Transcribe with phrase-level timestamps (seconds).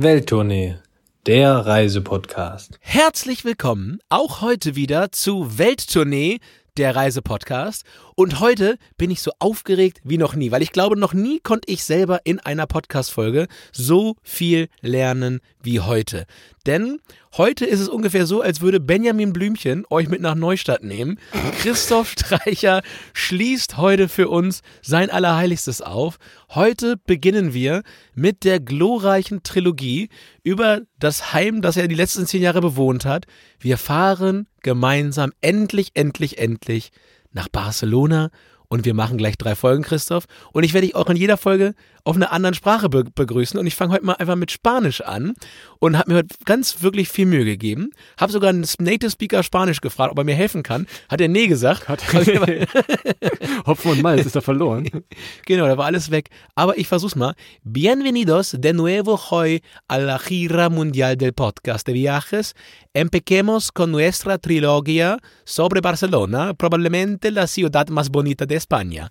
[0.00, 0.76] Welttournee,
[1.26, 2.78] der Reisepodcast.
[2.80, 6.38] Herzlich willkommen auch heute wieder zu Welttournee,
[6.76, 7.84] der Reisepodcast.
[8.18, 11.70] Und heute bin ich so aufgeregt wie noch nie, weil ich glaube, noch nie konnte
[11.70, 16.26] ich selber in einer Podcast-Folge so viel lernen wie heute.
[16.66, 16.98] Denn
[17.36, 21.20] heute ist es ungefähr so, als würde Benjamin Blümchen euch mit nach Neustadt nehmen.
[21.60, 22.82] Christoph Streicher
[23.12, 26.18] schließt heute für uns sein Allerheiligstes auf.
[26.48, 27.84] Heute beginnen wir
[28.16, 30.08] mit der glorreichen Trilogie
[30.42, 33.26] über das Heim, das er die letzten zehn Jahre bewohnt hat.
[33.60, 36.90] Wir fahren gemeinsam endlich, endlich, endlich
[37.32, 38.30] nach Barcelona
[38.70, 40.24] und wir machen gleich drei Folgen, Christoph.
[40.52, 43.58] Und ich werde dich auch in jeder Folge auf einer anderen Sprache be begrüßen.
[43.58, 45.34] Und ich fange heute mal einfach mit Spanisch an
[45.78, 47.90] und habe mir heute ganz wirklich viel Mühe gegeben.
[48.18, 50.86] Habe sogar einen Native Speaker Spanisch gefragt, ob er mir helfen kann.
[51.08, 51.88] Hat er nee gesagt.
[51.88, 52.02] Hat
[53.66, 54.88] Hopfen und Malz ist da verloren.
[55.46, 56.28] genau, da war alles weg.
[56.54, 57.34] Aber ich versuch's mal.
[57.62, 62.54] Bienvenidos de nuevo hoy a la gira mundial del podcast de viajes.
[62.92, 69.10] Empecemos con nuestra trilogía sobre Barcelona, probablemente la ciudad más bonita de España.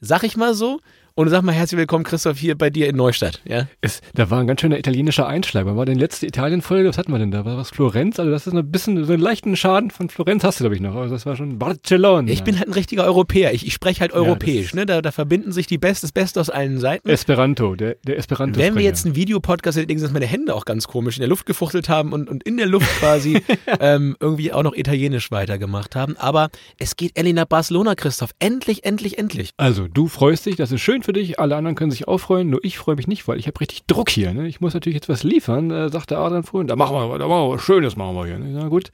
[0.00, 0.80] Sag ich mal so.
[1.14, 3.40] Und sag mal herzlich willkommen, Christoph, hier bei dir in Neustadt.
[3.44, 3.66] Ja?
[3.80, 5.66] Es, da war ein ganz schöner italienischer Einschlag.
[5.66, 6.88] Was war denn die letzte Italien-Folge?
[6.88, 7.44] Was hatten wir denn da?
[7.44, 8.20] War was Florenz?
[8.20, 10.80] Also das ist ein bisschen, so einen leichten Schaden von Florenz hast du, glaube ich,
[10.80, 10.94] noch.
[10.94, 12.30] Also das war schon Barcelona.
[12.30, 13.52] Ich bin halt ein richtiger Europäer.
[13.52, 14.72] Ich, ich spreche halt europäisch.
[14.72, 14.86] Ja, ne?
[14.86, 17.08] da, da verbinden sich die Best, das Beste aus allen Seiten.
[17.08, 18.60] Esperanto, der, der Esperanto.
[18.60, 21.44] Wenn wir jetzt einen Videopodcast hätten, dass meine Hände auch ganz komisch in der Luft
[21.44, 23.42] gefuchtelt haben und, und in der Luft quasi
[23.80, 26.16] ähm, irgendwie auch noch Italienisch weitergemacht haben.
[26.18, 28.30] Aber es geht nach Barcelona, Christoph.
[28.38, 29.50] Endlich, endlich, endlich.
[29.56, 31.38] Also, du freust dich, das ist schön für dich.
[31.38, 33.84] Alle anderen können sich auch freuen, nur ich freue mich nicht, weil ich habe richtig
[33.86, 34.32] Druck hier.
[34.32, 34.48] Ne?
[34.48, 36.68] Ich muss natürlich jetzt was liefern, äh, sagte Adrian vorhin.
[36.68, 38.38] Da machen wir, da machen wir was Schönes, machen wir hier.
[38.38, 38.50] Ne?
[38.52, 38.92] Na gut.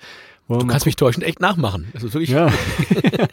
[0.49, 1.89] Wollen du kannst mich täuschend echt nachmachen.
[1.93, 2.49] Das ist wirklich ja.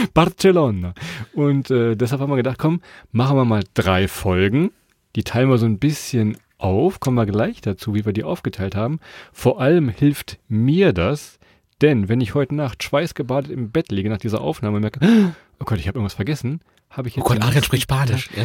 [0.14, 0.94] Barcelona.
[1.34, 2.80] Und äh, deshalb haben wir gedacht, komm,
[3.12, 4.70] machen wir mal drei Folgen.
[5.16, 7.00] Die teilen wir so ein bisschen auf.
[7.00, 9.00] Kommen wir gleich dazu, wie wir die aufgeteilt haben.
[9.32, 11.38] Vor allem hilft mir das,
[11.82, 15.00] denn wenn ich heute Nacht schweißgebadet im Bett liege nach dieser Aufnahme und merke,
[15.58, 17.24] oh Gott, ich habe irgendwas vergessen, habe ich jetzt.
[17.24, 18.28] Oh Gott, Adrian spricht Spanisch.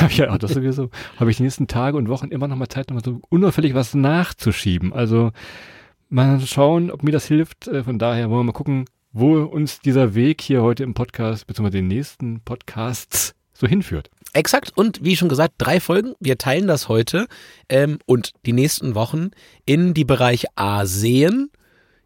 [0.00, 0.26] Ja.
[0.26, 0.90] ja, das sowieso.
[1.16, 3.74] Habe ich die nächsten Tage und Wochen immer noch mal Zeit, noch mal so unauffällig
[3.74, 4.92] was nachzuschieben.
[4.92, 5.30] Also
[6.08, 7.68] mal schauen, ob mir das hilft.
[7.68, 11.46] Äh, von daher wollen wir mal gucken, wo uns dieser Weg hier heute im Podcast,
[11.46, 14.10] beziehungsweise den nächsten Podcasts so hinführt.
[14.32, 14.72] Exakt.
[14.74, 16.14] Und wie schon gesagt, drei Folgen.
[16.18, 17.26] Wir teilen das heute
[17.68, 19.30] ähm, und die nächsten Wochen
[19.66, 21.50] in die Bereiche A sehen,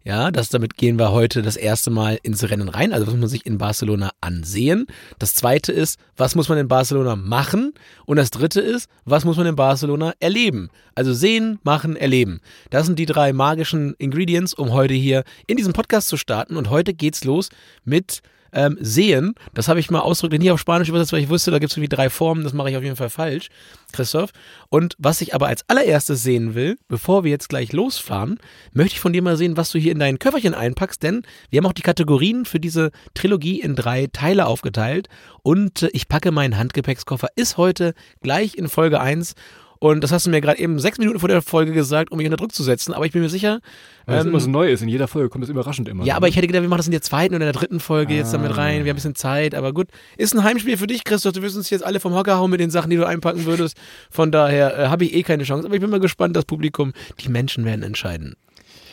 [0.07, 2.93] ja, das damit gehen wir heute das erste Mal ins Rennen rein.
[2.93, 4.87] Also was muss man sich in Barcelona ansehen.
[5.19, 7.75] Das zweite ist, was muss man in Barcelona machen?
[8.05, 10.71] Und das dritte ist, was muss man in Barcelona erleben?
[10.95, 12.41] Also sehen, machen, erleben.
[12.71, 16.57] Das sind die drei magischen Ingredients, um heute hier in diesem Podcast zu starten.
[16.57, 17.49] Und heute geht's los
[17.85, 19.35] mit ähm, sehen.
[19.55, 21.77] Das habe ich mal ausdrücklich nicht auf Spanisch übersetzt, weil ich wusste, da gibt es
[21.77, 22.45] irgendwie drei Formen.
[22.45, 23.49] Das mache ich auf jeden Fall falsch,
[23.93, 24.31] Christoph.
[24.69, 28.39] Und was ich aber als allererstes sehen will, bevor wir jetzt gleich losfahren,
[28.73, 31.59] möchte ich von dir mal sehen, was du hier in dein Köfferchen einpackst, denn wir
[31.59, 35.09] haben auch die Kategorien für diese Trilogie in drei Teile aufgeteilt.
[35.43, 39.35] Und äh, ich packe meinen Handgepäckskoffer, ist heute gleich in Folge 1
[39.79, 42.27] und das hast du mir gerade eben sechs Minuten vor der Folge gesagt, um mich
[42.27, 42.95] unter Druck zu setzen.
[42.95, 43.61] Aber ich bin mir sicher.
[44.07, 44.83] Weil ähm, es immer so neu ist.
[44.83, 46.05] In jeder Folge kommt es überraschend immer.
[46.05, 46.17] Ja, ne?
[46.17, 48.15] aber ich hätte gedacht, wir machen das in der zweiten oder in der dritten Folge
[48.15, 48.17] ah.
[48.17, 48.85] jetzt damit rein.
[48.85, 49.55] Wir haben ein bisschen Zeit.
[49.55, 49.89] Aber gut.
[50.17, 51.33] Ist ein Heimspiel für dich, Christoph.
[51.33, 53.77] Du wirst uns jetzt alle vom Hocker hauen mit den Sachen, die du einpacken würdest.
[54.11, 55.67] Von daher äh, habe ich eh keine Chance.
[55.67, 58.35] Aber ich bin mal gespannt, das Publikum, die Menschen werden entscheiden.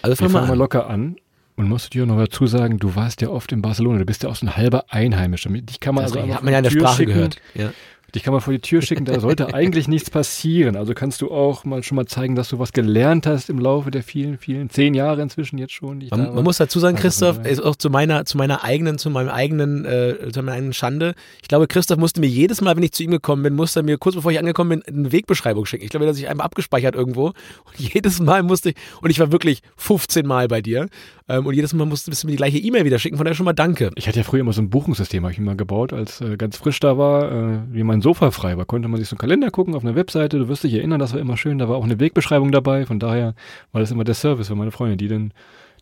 [0.02, 1.16] Also fang wir fangen mal locker an.
[1.56, 4.24] Und musst du dir noch dazu sagen, du warst ja oft in Barcelona, du bist
[4.24, 5.52] ja auch so ein halber Einheimischer.
[5.52, 7.14] Dich kann man das also hat man ja in der Sprache schicken.
[7.14, 7.38] gehört.
[7.54, 7.72] Ja.
[8.16, 10.76] Dich kann man vor die Tür schicken, da sollte eigentlich nichts passieren.
[10.76, 13.90] Also kannst du auch mal schon mal zeigen, dass du was gelernt hast im Laufe
[13.90, 16.00] der vielen, vielen, zehn Jahre inzwischen jetzt schon.
[16.10, 19.10] Man, da man muss dazu sagen, Christoph, ist auch zu meiner, zu meiner eigenen, zu
[19.10, 21.16] meinem eigenen, äh, zu meiner eigenen Schande.
[21.42, 23.84] Ich glaube, Christoph musste mir jedes Mal, wenn ich zu ihm gekommen bin, musste er
[23.84, 25.84] mir kurz bevor ich angekommen bin, eine Wegbeschreibung schicken.
[25.84, 27.28] Ich glaube, er hat sich einmal abgespeichert irgendwo.
[27.28, 30.88] Und jedes Mal musste ich, und ich war wirklich 15 Mal bei dir.
[31.28, 33.18] Ähm, und jedes Mal musste du mir die gleiche E-Mail wieder schicken.
[33.18, 33.92] Von daher schon mal danke.
[33.96, 36.58] Ich hatte ja früher immer so ein Buchungssystem, habe ich immer gebaut, als äh, ganz
[36.58, 38.66] frisch da war, äh, wie mein Sofa frei war.
[38.66, 40.38] Konnte man sich so einen Kalender gucken auf einer Webseite.
[40.38, 41.58] Du wirst dich erinnern, das war immer schön.
[41.58, 42.86] Da war auch eine Wegbeschreibung dabei.
[42.86, 43.34] Von daher
[43.72, 45.34] war das immer der Service für meine Freunde, die dann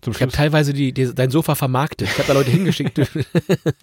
[0.02, 2.08] zum Ich habe teilweise die, die, dein Sofa vermarktet.
[2.08, 3.00] Ich habe da Leute hingeschickt.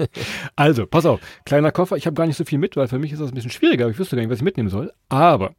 [0.57, 1.21] also, pass auf.
[1.45, 1.97] Kleiner Koffer.
[1.97, 3.89] Ich habe gar nicht so viel mit, weil für mich ist das ein bisschen schwieriger.
[3.89, 4.93] Ich wüsste gar nicht, was ich mitnehmen soll.
[5.09, 5.53] Aber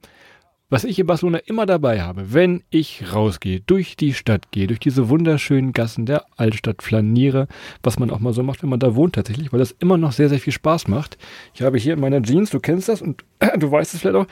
[0.69, 4.79] was ich in Barcelona immer dabei habe, wenn ich rausgehe, durch die Stadt gehe, durch
[4.79, 7.47] diese wunderschönen Gassen der Altstadt flaniere,
[7.81, 10.11] was man auch mal so macht, wenn man da wohnt tatsächlich, weil das immer noch
[10.11, 11.17] sehr, sehr viel Spaß macht.
[11.53, 14.17] Ich habe hier in meiner Jeans, du kennst das und äh, du weißt es vielleicht
[14.17, 14.27] auch,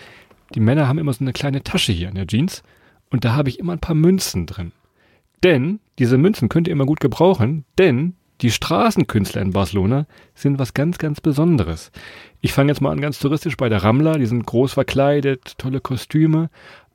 [0.53, 2.63] die Männer haben immer so eine kleine Tasche hier in der Jeans
[3.09, 4.71] und da habe ich immer ein paar Münzen drin.
[5.43, 10.05] Denn diese Münzen könnt ihr immer gut gebrauchen, denn die Straßenkünstler in Barcelona
[10.35, 11.91] sind was ganz, ganz Besonderes.
[12.41, 15.81] Ich fange jetzt mal an ganz touristisch bei der Ramla, die sind groß verkleidet, tolle
[15.81, 16.49] Kostüme.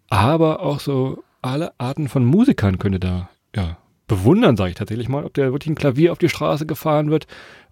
[0.09, 5.09] aber auch so alle Arten von Musikern könnt ihr da ja, bewundern, sage ich tatsächlich
[5.09, 7.27] mal, ob der wirklich ein Klavier auf die Straße gefahren wird,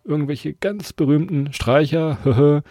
[0.04, 2.18] irgendwelche ganz berühmten Streicher,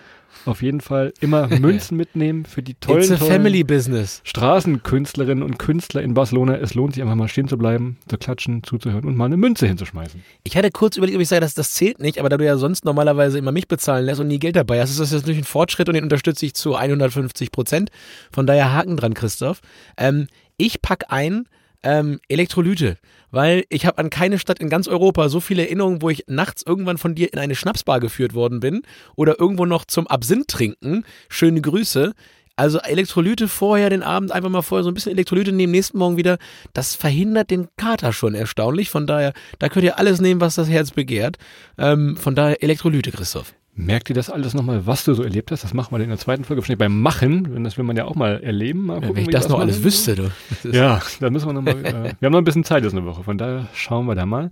[0.46, 4.22] auf jeden Fall immer Münzen mitnehmen für die tollen, It's a tollen family business.
[4.24, 6.56] Straßenkünstlerinnen und Künstler in Barcelona.
[6.58, 9.68] Es lohnt sich einfach mal stehen zu bleiben, zu klatschen, zuzuhören und mal eine Münze
[9.68, 10.22] hinzuschmeißen.
[10.44, 12.58] Ich hatte kurz überlegt, ob ich sage, dass das zählt nicht, aber da du ja
[12.58, 15.42] sonst normalerweise immer mich bezahlen lässt und nie Geld dabei hast, ist das jetzt natürlich
[15.42, 17.90] ein Fortschritt und den unterstütze ich zu 150 Prozent.
[18.31, 19.62] Von daher Haken dran, Christoph.
[19.98, 20.28] Ähm,
[20.58, 21.46] ich pack ein
[21.84, 22.98] ähm, Elektrolyte,
[23.31, 26.64] weil ich habe an keine Stadt in ganz Europa so viele Erinnerungen, wo ich nachts
[26.66, 28.81] irgendwann von dir in eine Schnapsbar geführt worden bin
[29.16, 31.06] oder irgendwo noch zum Absinth trinken.
[31.30, 32.14] Schöne Grüße.
[32.56, 36.18] Also Elektrolyte vorher, den Abend einfach mal vorher so ein bisschen Elektrolyte nehmen, nächsten Morgen
[36.18, 36.38] wieder.
[36.74, 38.90] Das verhindert den Kater schon erstaunlich.
[38.90, 41.38] Von daher, da könnt ihr alles nehmen, was das Herz begehrt.
[41.78, 43.54] Ähm, von daher Elektrolyte, Christoph.
[43.80, 45.64] Merkt ihr das alles nochmal, was du so erlebt hast?
[45.64, 47.54] Das machen wir in der zweiten Folge wahrscheinlich beim Machen.
[47.54, 48.88] Wenn das will man ja auch mal erleben.
[48.88, 50.31] Mal gucken, Wenn ich das noch alles wüsste, du.
[50.70, 51.86] Ja, da müssen wir nochmal.
[51.86, 53.24] äh, wir haben noch ein bisschen Zeit, das ist eine Woche.
[53.24, 54.52] Von daher schauen wir da mal.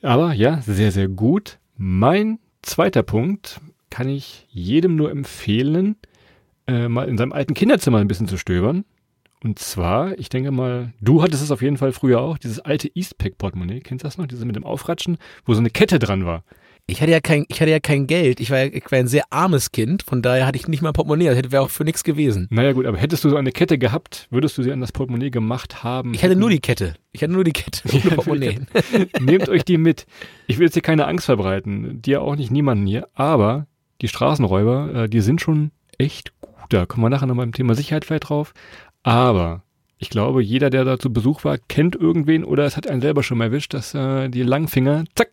[0.00, 1.58] Aber ja, sehr, sehr gut.
[1.76, 3.60] Mein zweiter Punkt
[3.90, 5.96] kann ich jedem nur empfehlen,
[6.66, 8.84] äh, mal in seinem alten Kinderzimmer ein bisschen zu stöbern.
[9.44, 12.88] Und zwar, ich denke mal, du hattest es auf jeden Fall früher auch, dieses alte
[12.94, 14.26] Eastpack-Portemonnaie, kennst du das noch?
[14.26, 16.44] Dieses mit dem Aufratschen, wo so eine Kette dran war.
[16.88, 18.40] Ich hatte ja kein, ich hatte ja kein Geld.
[18.40, 20.02] Ich war, ja- ich war ein sehr armes Kind.
[20.02, 21.26] Von daher hatte ich nicht mal Portemonnaie.
[21.26, 22.48] Das hätte wäre auch für nichts gewesen.
[22.50, 25.30] Naja gut, aber hättest du so eine Kette gehabt, würdest du sie an das Portemonnaie
[25.30, 26.12] gemacht haben?
[26.12, 26.94] Ich hatte nur die Kette.
[27.12, 27.82] Ich hatte nur die Kette.
[27.92, 28.60] Ohne Portemonnaie.
[29.20, 30.06] Nehmt euch die mit.
[30.48, 33.66] Ich will jetzt hier keine Angst verbreiten, dir auch nicht niemanden hier, aber
[34.00, 36.50] die Straßenräuber, äh, die sind schon echt gut.
[36.70, 38.52] Da kommen wir nachher noch mal im Thema Sicherheit vielleicht drauf.
[39.04, 39.62] Aber
[39.98, 43.22] ich glaube, jeder, der da zu Besuch war, kennt irgendwen oder es hat einen selber
[43.22, 45.30] schon mal erwischt, dass äh, die Langfinger, zack,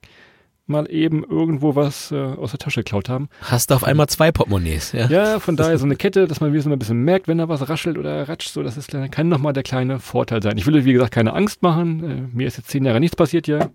[0.70, 3.30] mal eben irgendwo was äh, aus der Tasche geklaut haben.
[3.42, 5.08] Hast du auf einmal zwei Portemonnaies, ja?
[5.08, 7.50] Ja, von daher so eine Kette, dass man wenigstens mal ein bisschen merkt, wenn da
[7.50, 10.58] was raschelt oder ratscht, so das ist, kann nochmal der kleine Vorteil sein.
[10.58, 12.04] Ich will wie gesagt, keine Angst machen.
[12.04, 13.72] Äh, mir ist jetzt zehn Jahre nichts passiert hier.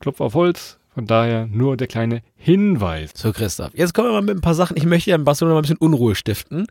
[0.00, 0.78] Klopf auf Holz.
[0.94, 3.12] Von daher nur der kleine Hinweis.
[3.14, 3.70] So, Christoph.
[3.72, 4.76] Jetzt kommen wir mal mit ein paar Sachen.
[4.76, 6.66] Ich möchte ja in Barcelona mal ein bisschen Unruhe stiften.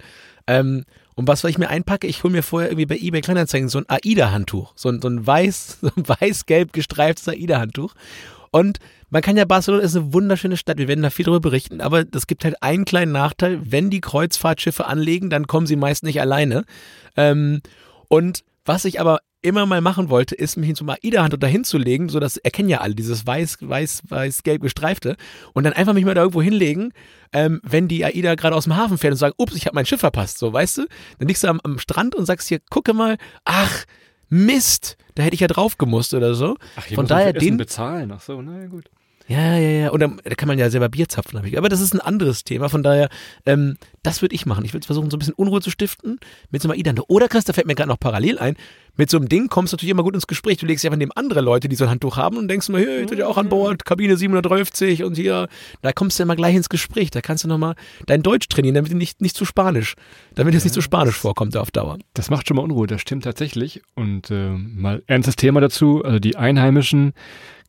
[0.45, 0.85] Ähm,
[1.15, 3.79] und was, was ich mir einpacke, ich hole mir vorher irgendwie bei eBay Kleinanzeigen so
[3.79, 4.73] ein AIDA-Handtuch.
[4.75, 7.94] So ein, so ein weiß, so ein weiß-gelb gestreiftes AIDA-Handtuch.
[8.51, 8.77] Und
[9.12, 12.06] man kann ja, Barcelona ist eine wunderschöne Stadt, wir werden da viel darüber berichten, aber
[12.13, 16.22] es gibt halt einen kleinen Nachteil, wenn die Kreuzfahrtschiffe anlegen, dann kommen sie meist nicht
[16.22, 16.63] alleine.
[17.16, 17.62] Ähm,
[18.08, 22.10] und was ich aber immer mal machen wollte, ist mich einem AIDA-Handtuch dahin zu legen,
[22.10, 25.18] so dass erkennen ja alle dieses weiß, weiß, weiß, gelb gestreifte
[25.54, 26.94] und dann einfach mich mal da irgendwo hinlegen,
[27.34, 29.86] ähm, wenn die AIDA gerade aus dem Hafen fährt und sagt, ups, ich habe mein
[29.86, 30.88] Schiff verpasst, so, weißt du?
[31.19, 33.86] Dann liegst du am, am Strand und sagst hier, gucke mal, ach,
[34.30, 36.56] Mist, da hätte ich ja drauf gemusst oder so.
[36.86, 38.12] hier Von muss daher den, bezahlen.
[38.14, 38.90] Ach so, na ja, gut.
[39.31, 39.89] Ja, ja, ja.
[39.92, 41.38] Und dann, da kann man ja selber Bier zapfen.
[41.39, 42.69] hab ich- Aber das ist ein anderes Thema.
[42.69, 43.10] Von daher,
[43.45, 44.66] ähm, das würde ich machen.
[44.66, 46.19] Ich würde versuchen, so ein bisschen Unruhe zu stiften
[46.50, 47.01] mit so einem AIDA.
[47.07, 48.56] Oder Chris, da fällt mir gerade noch parallel ein.
[48.98, 50.58] Mit so einem Ding kommst du natürlich immer gut ins Gespräch.
[50.58, 52.82] Du legst dich einfach neben andere Leute, die so ein Handtuch haben und denkst mal,
[52.82, 55.48] hey, ich bin ja auch an Bord, Kabine 750 und hier.
[55.82, 57.12] Da kommst du immer gleich ins Gespräch.
[57.12, 59.96] Da kannst du nochmal dein Deutsch trainieren, damit nicht, nicht zu Spanisch.
[60.36, 61.98] Damit es nicht zu Spanisch vorkommt auf Dauer.
[62.14, 63.82] Das macht schon mal Unruhe, das stimmt tatsächlich.
[63.96, 67.14] Und äh, mal ernstes Thema dazu, also die Einheimischen,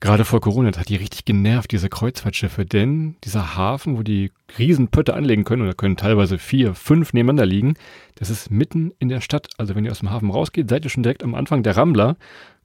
[0.03, 4.33] gerade vor Corona, das hat die richtig genervt, diese Kreuzfahrtschiffe, denn dieser Hafen, wo die
[4.59, 7.75] Riesenpötte anlegen können, oder können teilweise vier, fünf nebeneinander liegen,
[8.17, 9.49] das ist mitten in der Stadt.
[9.59, 12.17] Also wenn ihr aus dem Hafen rausgeht, seid ihr schon direkt am Anfang der Rambler.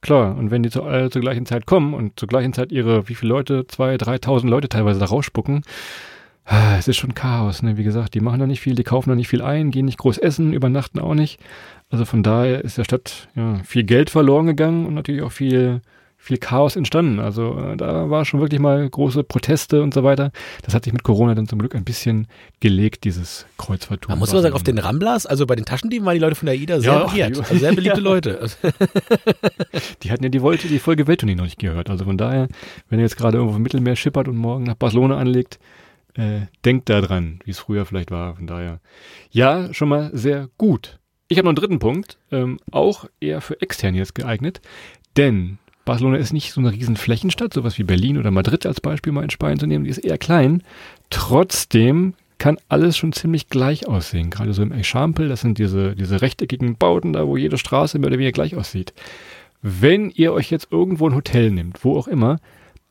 [0.01, 3.09] Klar, und wenn die zu, äh, zur gleichen Zeit kommen und zur gleichen Zeit ihre,
[3.09, 5.63] wie viele Leute, zwei, dreitausend Leute teilweise da rausspucken,
[6.45, 7.77] ah, es ist schon Chaos, ne?
[7.77, 9.97] Wie gesagt, die machen da nicht viel, die kaufen da nicht viel ein, gehen nicht
[9.97, 11.39] groß essen, übernachten auch nicht.
[11.89, 15.81] Also von daher ist der Stadt ja, viel Geld verloren gegangen und natürlich auch viel,
[16.27, 17.19] viel Chaos entstanden.
[17.19, 20.31] Also äh, da war schon wirklich mal große Proteste und so weiter.
[20.63, 22.27] Das hat sich mit Corona dann zum Glück ein bisschen
[22.59, 24.09] gelegt, dieses Kreuzfahrttour.
[24.11, 26.45] Man muss aber sagen, auf den Ramblas, also bei den Taschendieben waren die Leute von
[26.47, 27.37] der AIDA sehr Ja, begehrt.
[27.39, 28.03] Also sehr beliebte Ja.
[28.03, 28.47] Leute.
[30.03, 31.89] Die hatten ja die, Wolte, die Folge Welttournee noch nicht gehört.
[31.89, 32.47] Also von daher,
[32.89, 35.59] wenn ihr jetzt gerade irgendwo im Mittelmeer schippert und morgen nach Barcelona anlegt,
[36.15, 38.35] äh, denkt da dran, wie es früher vielleicht war.
[38.35, 38.79] Von daher,
[39.31, 40.99] ja, schon mal sehr gut.
[41.27, 44.61] Ich habe noch einen dritten Punkt, ähm, auch eher für Externe jetzt geeignet,
[45.17, 45.57] denn
[45.87, 49.23] Barcelona ist nicht so eine riesen Flächenstadt, sowas wie Berlin oder Madrid als Beispiel mal
[49.23, 50.61] in Spanien zu nehmen, die ist eher klein.
[51.09, 54.29] Trotzdem kann alles schon ziemlich gleich aussehen.
[54.29, 58.07] Gerade so im Eixample, das sind diese, diese rechteckigen Bauten da, wo jede Straße mehr
[58.07, 58.93] oder weniger gleich aussieht.
[59.61, 62.37] Wenn ihr euch jetzt irgendwo ein Hotel nehmt, wo auch immer,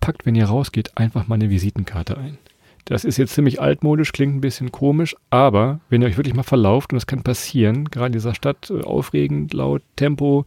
[0.00, 2.38] packt, wenn ihr rausgeht, einfach mal eine Visitenkarte ein.
[2.86, 6.44] Das ist jetzt ziemlich altmodisch, klingt ein bisschen komisch, aber wenn ihr euch wirklich mal
[6.44, 10.46] verlauft, und das kann passieren, gerade in dieser Stadt, äh, aufregend, laut, Tempo,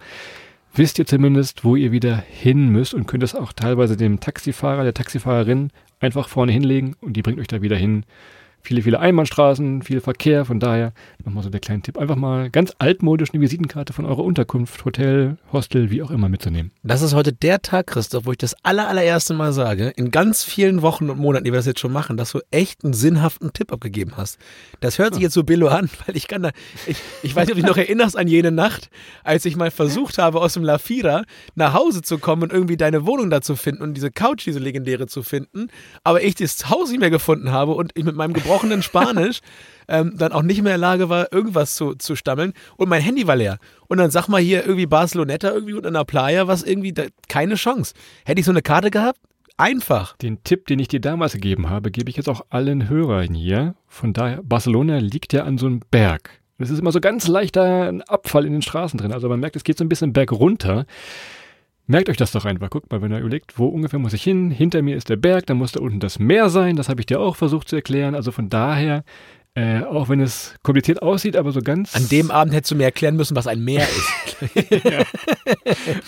[0.73, 4.83] wisst ihr zumindest, wo ihr wieder hin müsst und könnt es auch teilweise dem Taxifahrer,
[4.83, 8.05] der Taxifahrerin einfach vorne hinlegen und die bringt euch da wieder hin.
[8.61, 10.45] Viele, viele Einbahnstraßen, viel Verkehr.
[10.45, 10.93] Von daher
[11.25, 11.97] nochmal so der kleine Tipp.
[11.97, 16.71] Einfach mal ganz altmodisch eine Visitenkarte von eurer Unterkunft, Hotel, Hostel, wie auch immer mitzunehmen.
[16.83, 20.43] Das ist heute der Tag, Christoph, wo ich das aller, allererste Mal sage, in ganz
[20.43, 23.53] vielen Wochen und Monaten, die wir das jetzt schon machen, dass du echt einen sinnhaften
[23.53, 24.37] Tipp abgegeben hast.
[24.79, 26.51] Das hört sich jetzt so billo an, weil ich kann da,
[26.85, 28.89] ich, ich weiß nicht, ob du dich noch erinnerst an jene Nacht,
[29.23, 31.23] als ich mal versucht habe, aus dem La Fira
[31.55, 34.59] nach Hause zu kommen und irgendwie deine Wohnung da zu finden und diese Couch, diese
[34.59, 35.67] legendäre zu finden,
[36.03, 39.41] aber ich das Haus nicht mehr gefunden habe und ich mit meinem gebrochenen Spanisch
[39.87, 43.01] ähm, dann auch nicht mehr in der Lage war, irgendwas zu, zu stammeln und mein
[43.01, 43.59] Handy war leer.
[43.87, 47.55] Und dann sag mal hier irgendwie Barceloneta irgendwie unter einer Playa, was irgendwie, da, keine
[47.55, 47.93] Chance.
[48.25, 49.19] Hätte ich so eine Karte gehabt?
[49.57, 50.15] Einfach.
[50.17, 53.75] Den Tipp, den ich dir damals gegeben habe, gebe ich jetzt auch allen Hörern hier.
[53.87, 56.39] Von daher, Barcelona liegt ja an so einem Berg.
[56.59, 59.13] Es ist immer so ganz leichter Abfall in den Straßen drin.
[59.13, 60.85] Also man merkt, es geht so ein bisschen Berg runter.
[61.89, 62.69] Merkt euch das doch einfach.
[62.69, 64.51] Guckt mal, wenn ihr überlegt, wo ungefähr muss ich hin?
[64.51, 66.75] Hinter mir ist der Berg, dann muss da unten das Meer sein.
[66.75, 68.13] Das habe ich dir auch versucht zu erklären.
[68.13, 69.03] Also von daher,
[69.55, 71.95] äh, auch wenn es kompliziert aussieht, aber so ganz.
[71.95, 74.83] An dem Abend hättest du mir erklären müssen, was ein Meer ist.
[74.83, 75.03] ja.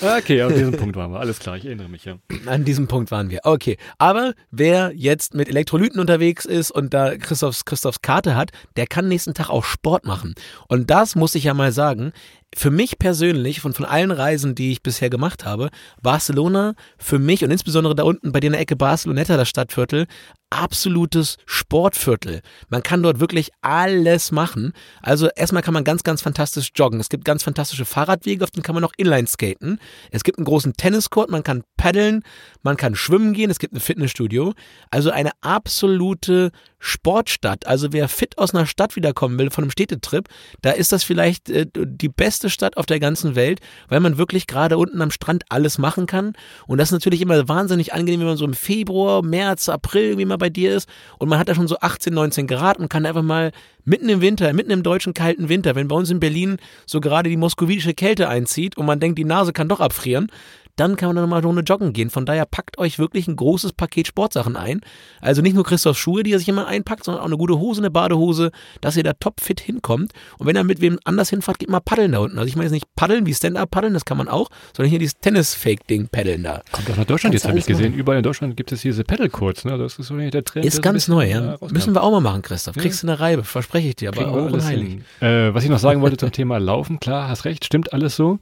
[0.19, 1.19] Okay, auf diesem Punkt waren wir.
[1.19, 2.17] Alles klar, ich erinnere mich, ja.
[2.45, 3.39] An diesem Punkt waren wir.
[3.43, 3.77] Okay.
[3.97, 9.07] Aber wer jetzt mit Elektrolyten unterwegs ist und da Christophs, Christophs Karte hat, der kann
[9.07, 10.35] nächsten Tag auch Sport machen.
[10.67, 12.13] Und das muss ich ja mal sagen
[12.55, 15.69] für mich persönlich, von, von allen Reisen, die ich bisher gemacht habe,
[16.01, 20.07] Barcelona für mich und insbesondere da unten bei dir in der Ecke Barceloneta, das Stadtviertel,
[20.49, 22.41] absolutes Sportviertel.
[22.69, 24.73] Man kann dort wirklich alles machen.
[25.01, 26.99] Also erstmal kann man ganz, ganz fantastisch joggen.
[26.99, 29.79] Es gibt ganz fantastische Fahrradwege, auf denen kann man auch Inline skaten.
[30.11, 32.23] Es gibt einen großen Tenniscourt, man kann paddeln,
[32.63, 34.53] man kann schwimmen gehen, es gibt ein Fitnessstudio.
[34.89, 37.67] Also eine absolute Sportstadt.
[37.67, 40.27] Also wer fit aus einer Stadt wiederkommen will, von einem Städtetrip,
[40.61, 44.47] da ist das vielleicht äh, die beste Stadt auf der ganzen Welt, weil man wirklich
[44.47, 46.33] gerade unten am Strand alles machen kann.
[46.67, 50.25] Und das ist natürlich immer wahnsinnig angenehm, wenn man so im Februar, März, April irgendwie
[50.25, 53.05] mal bei dir ist und man hat da schon so 18, 19 Grad und kann
[53.05, 53.51] einfach mal
[53.83, 57.29] mitten im Winter, mitten im deutschen kalten Winter, wenn bei uns in Berlin so gerade
[57.29, 60.31] die moskowitische Kälte einzieht und man denkt, die Nase kann doch abfrieren,
[60.75, 62.09] dann kann man dann mal eine Runde joggen gehen.
[62.09, 64.81] Von daher packt euch wirklich ein großes Paket Sportsachen ein.
[65.19, 67.81] Also nicht nur Christophs Schuhe, die er sich immer einpackt, sondern auch eine gute Hose,
[67.81, 68.51] eine Badehose,
[68.81, 70.13] dass ihr da topfit hinkommt.
[70.37, 72.37] Und wenn ihr mit wem anders hinfahrt, geht mal paddeln da unten.
[72.37, 75.17] Also ich meine jetzt nicht paddeln wie Stand-Up-Paddeln, das kann man auch, sondern hier dieses
[75.19, 76.61] Tennis-Fake-Ding paddeln da.
[76.71, 77.91] Kommt auch nach Deutschland jetzt, habe ich gesehen.
[77.91, 77.99] Machen.
[77.99, 79.65] Überall in Deutschland gibt es diese Paddle-Courts.
[79.65, 79.77] Ne?
[79.77, 80.65] Das ist so der Trend.
[80.65, 81.57] Ist ganz neu, ja.
[81.69, 82.75] Müssen wir auch mal machen, Christoph.
[82.75, 84.09] Kriegst du eine Reibe, verspreche ich dir.
[84.09, 84.99] Aber auch unheilig.
[85.19, 88.39] Äh, was ich noch sagen wollte zum Thema Laufen, klar, hast recht, stimmt alles so.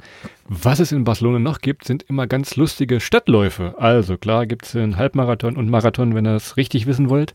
[0.51, 3.75] Was es in Barcelona noch gibt, sind immer ganz lustige Stadtläufe.
[3.77, 7.33] Also klar gibt es einen Halbmarathon und Marathon, wenn ihr es richtig wissen wollt.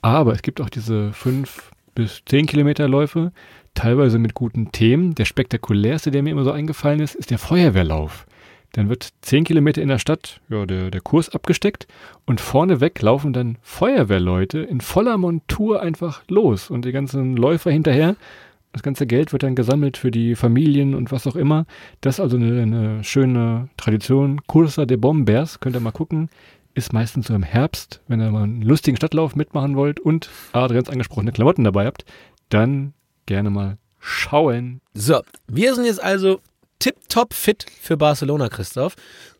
[0.00, 3.32] Aber es gibt auch diese fünf bis zehn Kilometer Läufe,
[3.74, 5.16] teilweise mit guten Themen.
[5.16, 8.26] Der spektakulärste, der mir immer so eingefallen ist, ist der Feuerwehrlauf.
[8.74, 11.88] Dann wird zehn Kilometer in der Stadt ja, der, der Kurs abgesteckt
[12.26, 18.14] und vorneweg laufen dann Feuerwehrleute in voller Montur einfach los und die ganzen Läufer hinterher
[18.72, 21.66] das ganze Geld wird dann gesammelt für die Familien und was auch immer.
[22.00, 24.40] Das ist also eine, eine schöne Tradition.
[24.46, 26.30] Cursa de Bombers, könnt ihr mal gucken.
[26.74, 30.88] Ist meistens so im Herbst, wenn ihr mal einen lustigen Stadtlauf mitmachen wollt und Adrians
[30.88, 32.04] angesprochene Klamotten dabei habt,
[32.48, 32.94] dann
[33.26, 34.80] gerne mal schauen.
[34.94, 36.40] So, wir sind jetzt also
[36.78, 38.96] tipptopp fit für Barcelona, Christoph.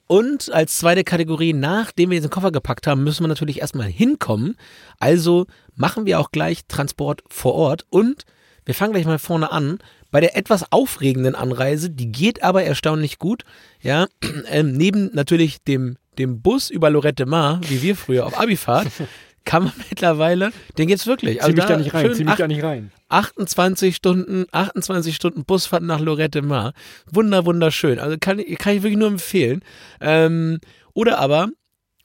[0.07, 4.57] Und als zweite Kategorie, nachdem wir diesen Koffer gepackt haben, müssen wir natürlich erstmal hinkommen.
[4.99, 8.27] Also machen wir auch gleich Transport vor Ort und
[8.65, 9.79] wir fangen gleich mal vorne an.
[10.11, 13.45] Bei der etwas aufregenden Anreise, die geht aber erstaunlich gut.
[13.81, 14.07] Ja,
[14.51, 18.89] ähm, neben natürlich dem, dem Bus über Lorette Mar, wie wir früher auf Abifahrt,
[19.45, 21.43] kann man mittlerweile, den geht's wirklich.
[21.43, 22.93] Also zieh mich da, da nicht rein, zieh mich da nicht rein.
[23.09, 26.73] 28 Stunden, 28 Stunden Busfahrt nach Lorette Mar.
[27.11, 27.99] Wunder, wunderschön.
[27.99, 29.63] Also kann, kann ich wirklich nur empfehlen.
[30.01, 30.61] Ähm,
[30.95, 31.49] oder aber,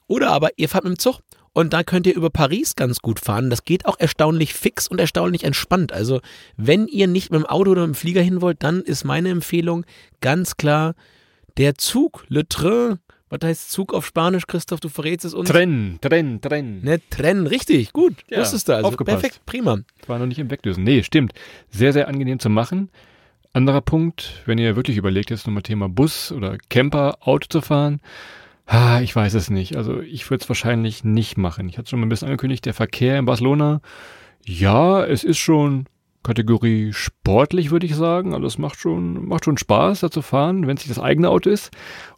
[0.06, 1.20] oder aber, ihr fahrt mit dem Zug.
[1.52, 3.50] Und da könnt ihr über Paris ganz gut fahren.
[3.50, 5.92] Das geht auch erstaunlich fix und erstaunlich entspannt.
[5.92, 6.20] Also,
[6.56, 9.30] wenn ihr nicht mit dem Auto oder mit dem Flieger hin wollt, dann ist meine
[9.30, 9.84] Empfehlung
[10.20, 10.94] ganz klar
[11.56, 12.98] der Zug, Le Train.
[13.30, 14.80] Was heißt Zug auf Spanisch, Christoph?
[14.80, 15.50] Du verrätst es uns.
[15.50, 16.80] Tren, Tren, Tren.
[16.82, 18.14] Ne, Tren, richtig, gut.
[18.30, 18.88] Ja, Wusstest du also.
[18.88, 19.20] Aufgepasst.
[19.20, 19.80] Perfekt, prima.
[20.06, 20.82] War noch nicht im Wegdösen.
[20.82, 21.32] Nee, stimmt.
[21.70, 22.88] Sehr, sehr angenehm zu machen.
[23.52, 28.00] Anderer Punkt, wenn ihr wirklich überlegt, jetzt nochmal Thema Bus oder Camper, Auto zu fahren,
[28.70, 29.76] Ah, ich weiß es nicht.
[29.76, 31.70] Also ich würde es wahrscheinlich nicht machen.
[31.70, 33.80] Ich hatte schon mal ein bisschen angekündigt, der Verkehr in Barcelona,
[34.44, 35.86] ja, es ist schon
[36.22, 38.34] Kategorie sportlich, würde ich sagen.
[38.34, 41.30] Also es macht schon, macht schon Spaß, da zu fahren, wenn es nicht das eigene
[41.30, 41.70] Auto ist.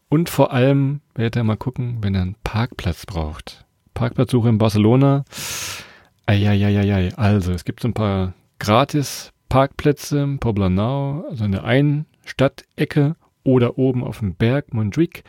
[0.09, 3.65] Und vor allem, werdet ihr mal gucken, wenn er einen Parkplatz braucht.
[3.95, 5.25] Parkplatzsuche in Barcelona.
[6.27, 7.15] Eieieiei.
[7.17, 13.15] Also, es gibt so ein paar gratis Parkplätze im Poblenou, also in der einen Stadtecke
[13.45, 15.23] oder oben auf dem Berg Montjuic.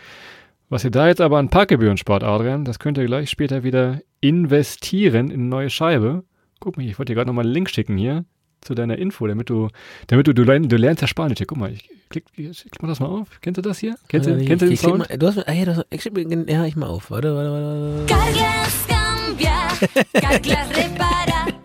[0.71, 3.99] Was ihr da jetzt aber an Parkgebühren spart, Adrian, das könnt ihr gleich später wieder
[4.21, 6.23] investieren in eine neue Scheibe
[6.61, 8.23] Guck mal ich wollte dir gerade nochmal einen Link schicken hier
[8.61, 9.67] zu deiner Info, damit du,
[10.07, 11.39] damit du, du, lern, du lernst ja Spanisch.
[11.39, 13.41] Hier, guck mal, ich klick, klick mal das mal auf.
[13.41, 13.95] Kennst du das hier?
[14.07, 15.09] Kennst du, kennst du den ich Sound?
[15.09, 17.09] Mal, du hast, ah, ja, das, ich mir, ja, ich mal auf.
[17.09, 18.07] Warte, warte, warte.
[18.07, 18.13] warte.
[18.13, 21.47] Carglass cambia, Carglass repara.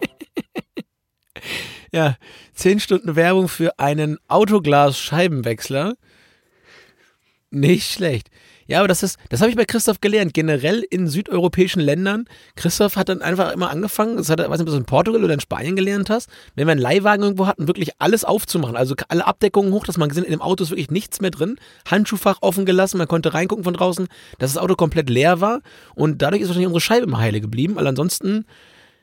[1.92, 2.16] Ja,
[2.52, 5.94] zehn Stunden Werbung für einen Autoglas-Scheibenwechsler.
[7.50, 8.28] Nicht schlecht.
[8.66, 10.34] Ja, aber das ist, das habe ich bei Christoph gelernt.
[10.34, 12.26] Generell in südeuropäischen Ländern.
[12.56, 15.22] Christoph hat dann einfach immer angefangen, das hat er, weiß nicht, ob du in Portugal
[15.22, 18.76] oder in Spanien gelernt hast, wenn wir einen Leihwagen irgendwo hatten, wirklich alles aufzumachen.
[18.76, 21.56] Also alle Abdeckungen hoch, dass man gesehen in dem Auto ist wirklich nichts mehr drin.
[21.88, 24.08] Handschuhfach offen gelassen, man konnte reingucken von draußen,
[24.38, 25.60] dass das Auto komplett leer war.
[25.94, 27.76] Und dadurch ist wahrscheinlich unsere Scheibe immer heile geblieben.
[27.76, 28.46] Weil ansonsten,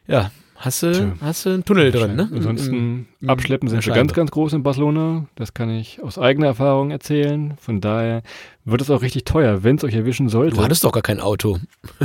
[0.07, 1.11] ja, hast du, Tja.
[1.21, 2.29] hast du einen Tunnel drin, ne?
[2.33, 3.97] Ansonsten Im- abschleppen sind sie Scheibe.
[3.99, 5.25] ganz, ganz groß in Barcelona.
[5.35, 7.53] Das kann ich aus eigener Erfahrung erzählen.
[7.59, 8.21] Von daher
[8.65, 10.55] wird es auch richtig teuer, wenn es euch erwischen sollte.
[10.55, 11.57] Du hattest doch gar kein Auto.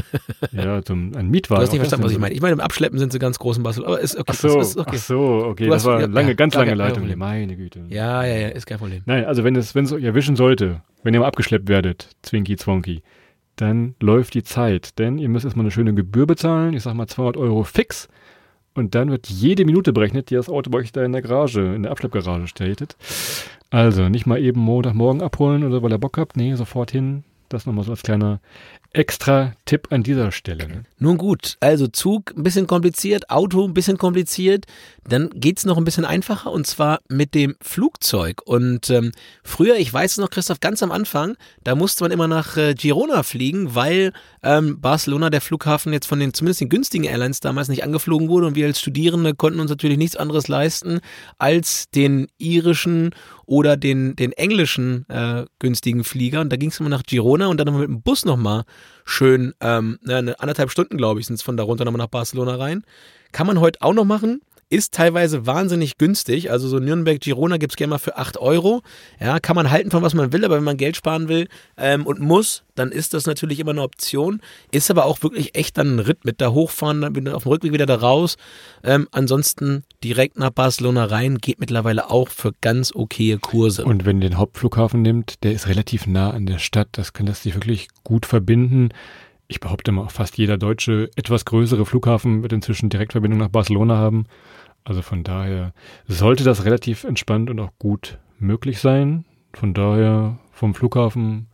[0.52, 1.62] ja, so ein ein Du Mietwagen.
[1.62, 2.34] hast nicht verstanden, was ich meine.
[2.34, 3.92] Ich meine, im Abschleppen sind sie ganz groß in Barcelona.
[3.94, 4.24] Aber ist okay.
[4.28, 4.90] Ach so, ist okay.
[4.94, 5.64] ach so, okay.
[5.64, 7.08] Du Das hast- war eine lange, ja, ganz lange Leitung.
[7.16, 7.84] Meine Güte.
[7.88, 9.02] Ja, ja, ja, ist kein Problem.
[9.06, 12.56] Nein, also wenn es, wenn es euch erwischen sollte, wenn ihr mal abgeschleppt werdet, Zwinky
[12.56, 13.02] Zwonky,
[13.56, 14.98] dann läuft die Zeit.
[14.98, 16.74] Denn ihr müsst erstmal eine schöne Gebühr bezahlen.
[16.74, 18.08] Ich sag mal 200 Euro fix.
[18.74, 21.74] Und dann wird jede Minute berechnet, die das Auto bei euch da in der Garage,
[21.74, 22.96] in der Abschleppgarage stellt.
[23.70, 26.36] Also nicht mal eben Montagmorgen abholen oder weil ihr Bock habt.
[26.36, 27.24] Nee, sofort hin.
[27.48, 28.40] Das nochmal so als kleiner
[28.92, 30.66] extra Tipp an dieser Stelle.
[30.66, 30.82] Ne?
[30.98, 34.66] Nun gut, also Zug ein bisschen kompliziert, Auto ein bisschen kompliziert,
[35.06, 38.42] dann geht's noch ein bisschen einfacher und zwar mit dem Flugzeug.
[38.44, 42.28] Und ähm, früher, ich weiß es noch, Christoph, ganz am Anfang, da musste man immer
[42.28, 47.04] nach äh, Girona fliegen, weil ähm, Barcelona, der Flughafen, jetzt von den zumindest den günstigen
[47.04, 51.00] Airlines damals nicht angeflogen wurde und wir als Studierende konnten uns natürlich nichts anderes leisten,
[51.38, 53.14] als den irischen
[53.46, 56.40] oder den, den englischen äh, günstigen Flieger.
[56.40, 58.64] Und da ging es immer nach Girona und dann nochmal mit dem Bus nochmal
[59.04, 62.08] schön, ähm, ne, eine anderthalb Stunden, glaube ich, sind es von da runter nochmal nach
[62.08, 62.84] Barcelona rein.
[63.32, 64.40] Kann man heute auch noch machen.
[64.70, 66.50] Ist teilweise wahnsinnig günstig.
[66.50, 68.82] Also so Nürnberg-Girona gibt's gerne mal für 8 Euro.
[69.18, 71.48] Ja, kann man halten von was man will, aber wenn man Geld sparen will
[71.78, 74.42] ähm, und muss, dann ist das natürlich immer eine Option.
[74.70, 77.72] Ist aber auch wirklich echt dann ein Ritt mit da hochfahren, dann auf dem Rückweg
[77.72, 78.36] wieder da raus.
[78.84, 83.84] Ähm, ansonsten direkt nach Barcelona rein, geht mittlerweile auch für ganz okaye Kurse.
[83.86, 86.88] Und wenn ihr den Hauptflughafen nimmt, der ist relativ nah an der Stadt.
[86.92, 88.90] Das kann das sich wirklich gut verbinden.
[89.48, 94.26] Ich behaupte mal, fast jeder deutsche, etwas größere Flughafen wird inzwischen Direktverbindung nach Barcelona haben.
[94.84, 95.72] Also von daher
[96.06, 99.24] sollte das relativ entspannt und auch gut möglich sein.
[99.52, 101.48] Von daher vom Flughafen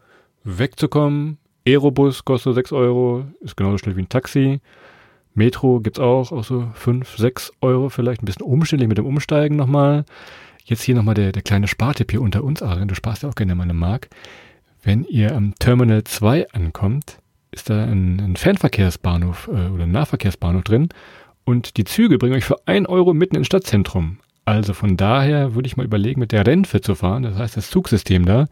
[0.45, 1.39] wegzukommen.
[1.67, 4.61] Aerobus kostet 6 Euro, ist genauso schnell wie ein Taxi.
[5.35, 8.23] Metro gibt's auch, auch so 5, 6 Euro vielleicht.
[8.23, 10.05] Ein bisschen umständlich mit dem Umsteigen nochmal.
[10.65, 12.89] Jetzt hier nochmal der, der kleine Spartipp hier unter uns, Adrian.
[12.89, 14.09] Du sparst ja auch gerne mal eine Mark.
[14.83, 17.19] Wenn ihr am Terminal 2 ankommt,
[17.51, 20.89] ist da ein, ein Fernverkehrsbahnhof äh, oder ein Nahverkehrsbahnhof drin.
[21.45, 24.19] Und die Züge bringen euch für 1 Euro mitten ins Stadtzentrum.
[24.47, 27.23] Also von daher würde ich mal überlegen, mit der Renfe zu fahren.
[27.23, 28.47] Das heißt, das Zugsystem da.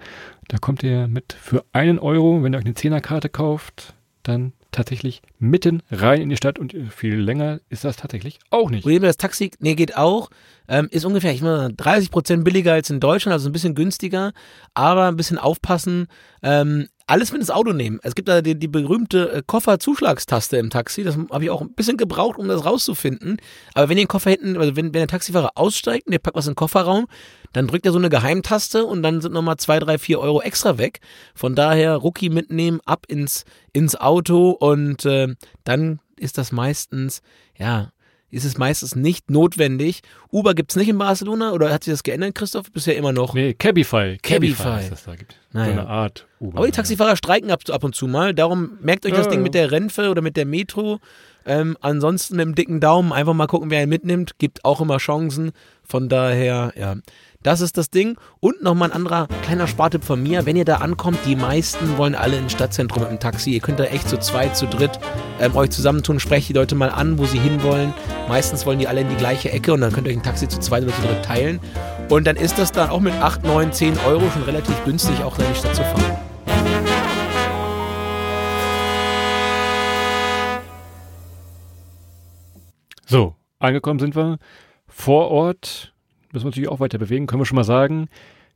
[0.49, 5.21] Da kommt ihr mit für einen Euro, wenn ihr euch eine Zehnerkarte kauft, dann tatsächlich
[5.39, 8.83] mitten rein in die Stadt und viel länger ist das tatsächlich auch nicht.
[8.83, 10.31] Problem das Taxi, nee, geht auch,
[10.69, 14.33] ähm, ist ungefähr, ich meine, 30 Prozent billiger als in Deutschland, also ein bisschen günstiger,
[14.75, 16.07] aber ein bisschen aufpassen,
[16.43, 17.99] ähm, alles mit ins Auto nehmen.
[18.03, 21.75] Es gibt da die, die berühmte äh, Kofferzuschlagstaste im Taxi, das habe ich auch ein
[21.75, 23.39] bisschen gebraucht, um das rauszufinden,
[23.75, 26.47] aber wenn den Koffer hinten, also wenn, wenn der Taxifahrer aussteigt und ihr packt was
[26.47, 27.07] in den Kofferraum,
[27.53, 30.79] dann drückt er so eine Geheimtaste und dann sind nochmal zwei, drei, vier Euro extra
[30.79, 31.01] weg.
[31.35, 37.21] Von daher Rucki mitnehmen, ab ins, ins Auto und äh, dann ist das meistens,
[37.59, 37.93] ja,
[38.33, 40.01] ist es meistens nicht notwendig.
[40.33, 42.73] Uber gibt's nicht in Barcelona oder hat sich das geändert, Christoph?
[42.73, 43.35] Bisher immer noch.
[43.35, 44.19] Nee, Cabify.
[44.23, 44.81] Cabify.
[44.81, 45.37] ist das da gibt.
[45.53, 45.67] Naja.
[45.67, 46.57] So eine Art Uber.
[46.59, 48.35] Aber die Taxifahrer streiken ab, ab und zu mal.
[48.35, 49.45] Darum merkt euch das Ja, Ding ja.
[49.45, 50.99] mit der Renfe oder mit der Metro.
[51.45, 54.39] Ähm, ansonsten mit dem dicken Daumen einfach mal gucken, wer ihn mitnimmt.
[54.39, 55.53] Gibt auch immer Chancen.
[55.85, 56.97] Von daher, ja.
[57.43, 58.17] Das ist das Ding.
[58.41, 60.47] Und nochmal ein anderer kleiner Spartipp von mir.
[60.47, 63.51] Wenn ihr da ankommt, die meisten wollen alle ins Stadtzentrum mit dem Taxi.
[63.51, 65.01] Ihr könnt da echt zu zweit, zu dritt
[65.41, 66.21] ähm, euch zusammentun.
[66.21, 67.93] Sprecht die Leute mal an, wo sie hinwollen.
[68.29, 70.49] Meistens wollen die alle in die gleiche Ecke und dann könnt ihr euch ein Taxi
[70.49, 71.59] zu zweit oder zu dritt teilen.
[72.09, 75.39] Und dann ist das dann auch mit 8, 9, 10 Euro schon relativ günstig, auch
[75.39, 76.19] in die Stadt zu fahren.
[83.07, 84.39] So, angekommen sind wir.
[84.87, 85.92] Vor Ort
[86.33, 88.09] müssen wir natürlich auch weiter bewegen, können wir schon mal sagen.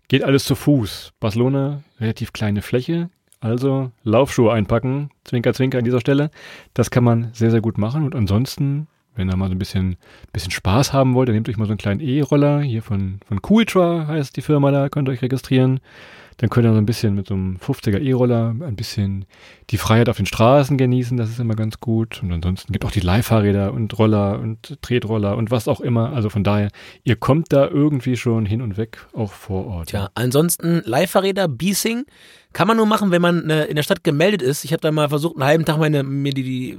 [0.08, 1.12] Geht alles zu Fuß.
[1.20, 3.10] Barcelona, relativ kleine Fläche.
[3.40, 5.10] Also Laufschuhe einpacken.
[5.24, 6.30] Zwinker, zwinker an dieser Stelle.
[6.74, 8.04] Das kann man sehr, sehr gut machen.
[8.04, 9.96] Und ansonsten, wenn ihr mal so ein bisschen,
[10.32, 12.60] bisschen Spaß haben wollt, dann nehmt euch mal so einen kleinen E-Roller.
[12.60, 15.80] Hier von, von Cooltra heißt die Firma da, könnt ihr euch registrieren.
[16.38, 19.24] Dann könnt ihr so ein bisschen mit so einem 50er E-Roller ein bisschen
[19.70, 21.16] die Freiheit auf den Straßen genießen.
[21.16, 22.22] Das ist immer ganz gut.
[22.22, 26.12] Und ansonsten gibt auch die Leihfahrräder und Roller und Tretroller und was auch immer.
[26.12, 26.68] Also von daher,
[27.04, 29.88] ihr kommt da irgendwie schon hin und weg, auch vor Ort.
[29.88, 32.04] Tja, ansonsten Leihfahrräder, Biesing,
[32.52, 34.64] kann man nur machen, wenn man äh, in der Stadt gemeldet ist.
[34.64, 36.78] Ich habe da mal versucht, einen halben Tag meine, mir die, die,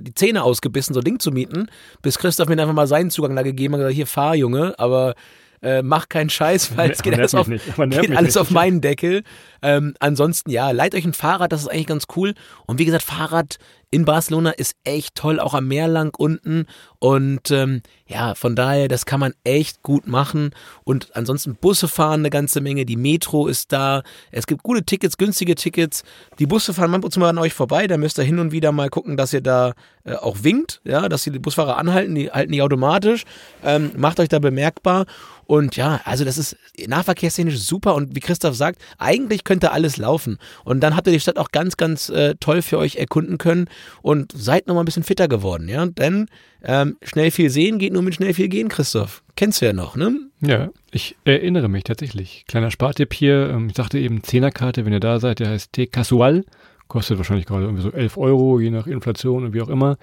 [0.00, 1.66] die Zähne ausgebissen, so ein Ding zu mieten,
[2.02, 4.74] bis Christoph mir einfach mal seinen Zugang da gegeben hat und gesagt, hier fahr, Junge,
[4.78, 5.14] aber
[5.62, 9.22] äh, mach keinen Scheiß, weil es geht alles, auf, geht alles auf meinen Deckel.
[9.62, 12.34] Ähm, ansonsten, ja, leiht euch ein Fahrrad, das ist eigentlich ganz cool.
[12.66, 13.58] Und wie gesagt, Fahrrad
[13.90, 16.66] in Barcelona ist echt toll, auch am Meer lang unten.
[16.98, 20.50] Und ähm, ja, von daher, das kann man echt gut machen.
[20.84, 24.02] Und ansonsten Busse fahren eine ganze Menge, die Metro ist da.
[24.30, 26.02] Es gibt gute Tickets, günstige Tickets.
[26.38, 28.90] Die Busse fahren manchmal mal an euch vorbei, da müsst ihr hin und wieder mal
[28.90, 29.72] gucken, dass ihr da
[30.04, 33.24] äh, auch winkt, ja, dass die Busfahrer anhalten, die halten nicht automatisch.
[33.64, 35.06] Ähm, macht euch da bemerkbar.
[35.48, 40.36] Und ja, also das ist nahverkehrstechnisch super und wie Christoph sagt, eigentlich könnte alles laufen.
[40.62, 43.66] Und dann habt ihr die Stadt auch ganz, ganz äh, toll für euch erkunden können
[44.02, 45.86] und seid nochmal ein bisschen fitter geworden, ja.
[45.86, 46.26] Denn
[46.62, 49.22] ähm, schnell viel sehen geht nur mit schnell viel gehen, Christoph.
[49.36, 50.20] Kennst du ja noch, ne?
[50.42, 52.44] Ja, ich erinnere mich tatsächlich.
[52.46, 53.48] Kleiner Spartipp hier.
[53.48, 56.44] ähm, Ich sagte eben Zehnerkarte, wenn ihr da seid, der heißt T Casual.
[56.88, 59.96] Kostet wahrscheinlich gerade irgendwie so 11 Euro, je nach Inflation und wie auch immer.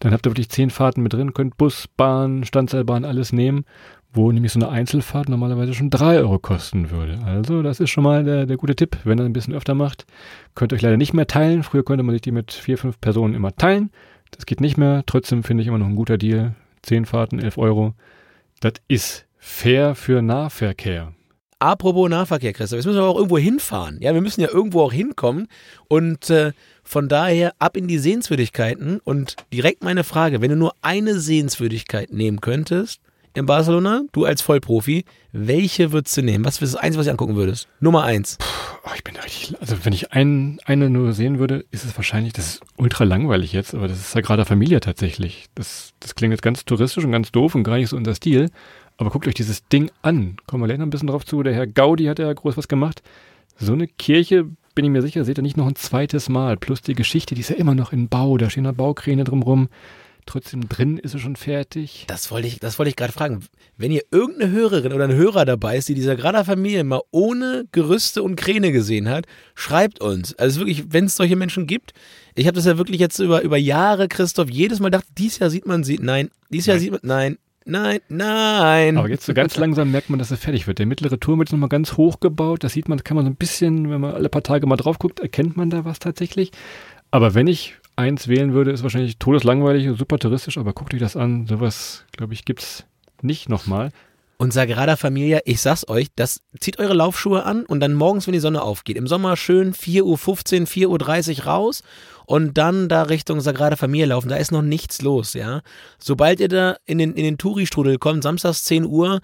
[0.00, 3.64] Dann habt ihr wirklich zehn Fahrten mit drin, könnt Bus, Bahn, Standseilbahn, alles nehmen,
[4.14, 7.18] wo nämlich so eine Einzelfahrt normalerweise schon 3 Euro kosten würde.
[7.26, 10.06] Also das ist schon mal der, der gute Tipp, wenn ihr ein bisschen öfter macht.
[10.54, 11.64] Könnt ihr euch leider nicht mehr teilen.
[11.64, 13.90] Früher konnte man sich die mit vier, fünf Personen immer teilen.
[14.30, 15.02] Das geht nicht mehr.
[15.06, 16.54] Trotzdem finde ich immer noch ein guter Deal.
[16.82, 17.94] Zehn Fahrten, 11 Euro.
[18.60, 21.12] Das ist fair für Nahverkehr.
[21.58, 23.98] Apropos Nahverkehr, Christoph, jetzt müssen wir auch irgendwo hinfahren.
[24.00, 25.48] Ja, wir müssen ja irgendwo auch hinkommen.
[25.88, 29.00] Und äh, von daher ab in die Sehenswürdigkeiten.
[29.02, 33.00] Und direkt meine Frage, wenn du nur eine Sehenswürdigkeit nehmen könntest
[33.34, 36.44] in Barcelona, du als Vollprofi, welche würdest du nehmen?
[36.44, 37.68] Was ist das Einzige, was du angucken würdest?
[37.80, 38.38] Nummer eins.
[38.86, 41.96] Oh, ich bin da richtig, also wenn ich ein, eine nur sehen würde, ist es
[41.96, 45.46] wahrscheinlich, das ist ultra langweilig jetzt, aber das ist Sagrada Familia tatsächlich.
[45.56, 48.50] Das, das klingt jetzt ganz touristisch und ganz doof und gar nicht so unser Stil.
[48.96, 50.36] Aber guckt euch dieses Ding an.
[50.46, 51.42] Kommen wir gleich noch ein bisschen drauf zu.
[51.42, 53.02] Der Herr Gaudi hat ja groß was gemacht.
[53.58, 56.56] So eine Kirche, bin ich mir sicher, seht ihr nicht noch ein zweites Mal.
[56.56, 58.38] Plus die Geschichte, die ist ja immer noch in Bau.
[58.38, 59.68] Da stehen da Baukräne drumrum.
[60.26, 62.04] Trotzdem drin ist sie schon fertig.
[62.06, 63.44] Das wollte ich, das wollte ich gerade fragen.
[63.76, 67.66] Wenn ihr irgendeine Hörerin oder ein Hörer dabei ist, die dieser Grada Familie mal ohne
[67.72, 70.34] Gerüste und Kräne gesehen hat, schreibt uns.
[70.36, 71.92] Also wirklich, wenn es solche Menschen gibt.
[72.34, 75.50] Ich habe das ja wirklich jetzt über, über Jahre, Christoph, jedes Mal gedacht, dieses Jahr
[75.50, 75.98] sieht man sie.
[76.00, 76.82] Nein, dieses Jahr Nein.
[76.82, 77.00] sieht man.
[77.02, 78.98] Nein, nein, nein.
[78.98, 80.78] Aber jetzt so ganz langsam merkt man, dass er fertig wird.
[80.78, 82.64] Der mittlere Turm wird jetzt nochmal ganz hoch gebaut.
[82.64, 84.98] Das sieht man, kann man so ein bisschen, wenn man alle paar Tage mal drauf
[84.98, 86.50] guckt, erkennt man da was tatsächlich.
[87.10, 91.16] Aber wenn ich eins wählen würde, ist wahrscheinlich todeslangweilig, super touristisch, aber guckt euch das
[91.16, 91.46] an.
[91.46, 92.84] Sowas, glaube ich, gibt's
[93.22, 93.90] nicht nochmal.
[94.36, 98.32] Und Sagrada Familia, ich sag's euch, das zieht eure Laufschuhe an und dann morgens, wenn
[98.32, 101.82] die Sonne aufgeht, im Sommer schön 4.15 Uhr, 4.30 Uhr raus
[102.26, 104.28] und dann da Richtung Sagrada Familia laufen.
[104.28, 105.62] Da ist noch nichts los, ja.
[105.98, 109.20] Sobald ihr da in den, in den Touri-Strudel kommt, samstags 10 Uhr,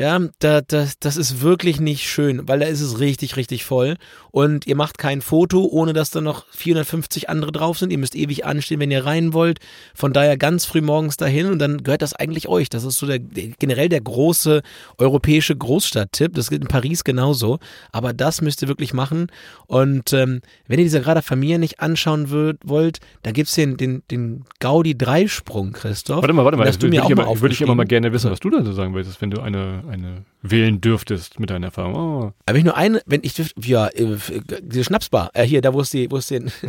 [0.00, 3.96] ja, da, da, das ist wirklich nicht schön, weil da ist es richtig, richtig voll.
[4.30, 7.92] Und ihr macht kein Foto, ohne dass da noch 450 andere drauf sind.
[7.92, 9.58] Ihr müsst ewig anstehen, wenn ihr rein wollt.
[9.94, 12.70] Von daher ganz früh morgens dahin und dann gehört das eigentlich euch.
[12.70, 14.62] Das ist so der, generell der große
[14.96, 16.32] europäische Großstadttipp.
[16.32, 17.58] Das gilt in Paris genauso.
[17.92, 19.26] Aber das müsst ihr wirklich machen.
[19.66, 24.02] Und ähm, wenn ihr diese gerade Familie nicht anschauen würd, wollt, dann gibt's den, den,
[24.10, 26.22] den Gaudi Dreisprung, Christoph.
[26.22, 26.64] Warte mal, warte mal.
[26.64, 27.02] Das würde ich,
[27.42, 30.24] würde ich aber mal gerne wissen, was du dazu sagen würdest, wenn du eine, eine
[30.42, 31.94] wählen dürftest mit deiner Erfahrung.
[31.94, 32.32] Oh.
[32.46, 34.16] Aber ich nur eine, wenn ich dürfte, ja, äh,
[34.62, 36.50] diese Schnapsbar, äh, hier, da wo es die, wo es den,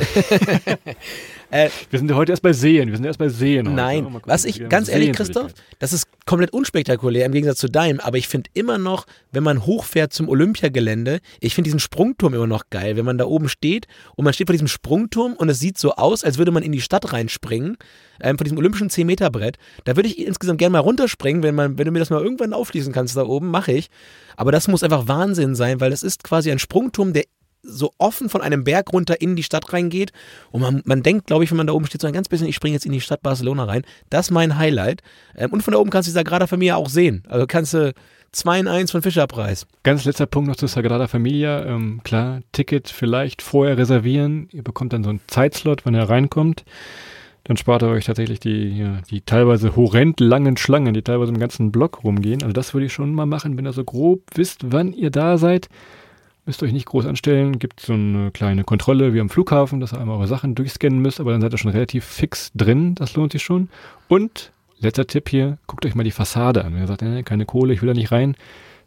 [1.52, 2.88] Wir sind ja heute erst bei Seen.
[2.88, 3.68] Wir sind erst bei Seen.
[3.68, 3.76] heute.
[3.76, 5.12] Nein, Oh, was ich, ganz ehrlich.
[5.12, 9.44] Christoph, das ist komplett unspektakulär im Gegensatz zu deinem, aber ich finde immer noch, wenn
[9.44, 13.50] man hochfährt zum Olympiagelände, ich finde diesen Sprungturm immer noch geil, wenn man da oben
[13.50, 16.64] steht und man steht vor diesem Sprungturm und es sieht so aus, als würde man
[16.64, 17.78] in die Stadt reinspringen,
[18.22, 19.58] ähm, von diesem olympischen 10-Meter-Brett.
[19.84, 22.54] Da würde ich insgesamt gerne mal runterspringen, wenn, man, wenn du mir das mal irgendwann
[22.54, 23.90] aufschließen kannst da oben, mache ich.
[24.36, 27.26] Aber das muss einfach Wahnsinn sein, weil das ist quasi ein Sprungturm, der
[27.64, 30.12] so offen von einem Berg runter in die Stadt reingeht.
[30.50, 32.48] Und man, man denkt, glaube ich, wenn man da oben steht, so ein ganz bisschen,
[32.48, 33.84] ich springe jetzt in die Stadt Barcelona rein.
[34.10, 35.04] Das ist mein Highlight.
[35.36, 37.24] Ähm, und von da oben kannst du die Sagrada Familia auch sehen.
[37.30, 37.94] Also kannst du
[38.32, 39.68] 2 in 1 von Fischerpreis.
[39.84, 41.64] Ganz letzter Punkt noch zur Sagrada Familia.
[41.66, 44.48] Ähm, klar, Ticket vielleicht vorher reservieren.
[44.52, 46.64] Ihr bekommt dann so einen Zeitslot, wenn ihr reinkommt.
[47.44, 51.40] Dann spart ihr euch tatsächlich die, ja, die teilweise horrend langen Schlangen, die teilweise im
[51.40, 52.44] ganzen Block rumgehen.
[52.44, 55.38] Also das würde ich schon mal machen, wenn ihr so grob wisst, wann ihr da
[55.38, 55.68] seid.
[56.46, 57.60] Müsst euch nicht groß anstellen.
[57.60, 61.20] Gibt so eine kleine Kontrolle wie am Flughafen, dass ihr einmal eure Sachen durchscannen müsst,
[61.20, 62.96] aber dann seid ihr schon relativ fix drin.
[62.96, 63.70] Das lohnt sich schon.
[64.08, 66.74] Und letzter Tipp hier, guckt euch mal die Fassade an.
[66.74, 68.36] Wenn ihr sagt, äh, keine Kohle, ich will da nicht rein,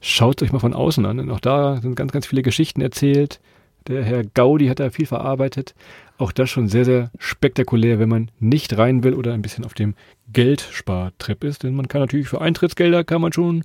[0.07, 1.19] Schaut euch mal von außen an.
[1.19, 3.41] Und auch da sind ganz, ganz viele Geschichten erzählt.
[3.89, 5.75] Der Herr Gaudi hat da viel verarbeitet.
[6.17, 9.75] Auch das schon sehr, sehr spektakulär, wenn man nicht rein will oder ein bisschen auf
[9.75, 9.95] dem
[10.33, 11.65] Geldspartrip ist.
[11.65, 13.65] Denn man kann natürlich für Eintrittsgelder kann man schon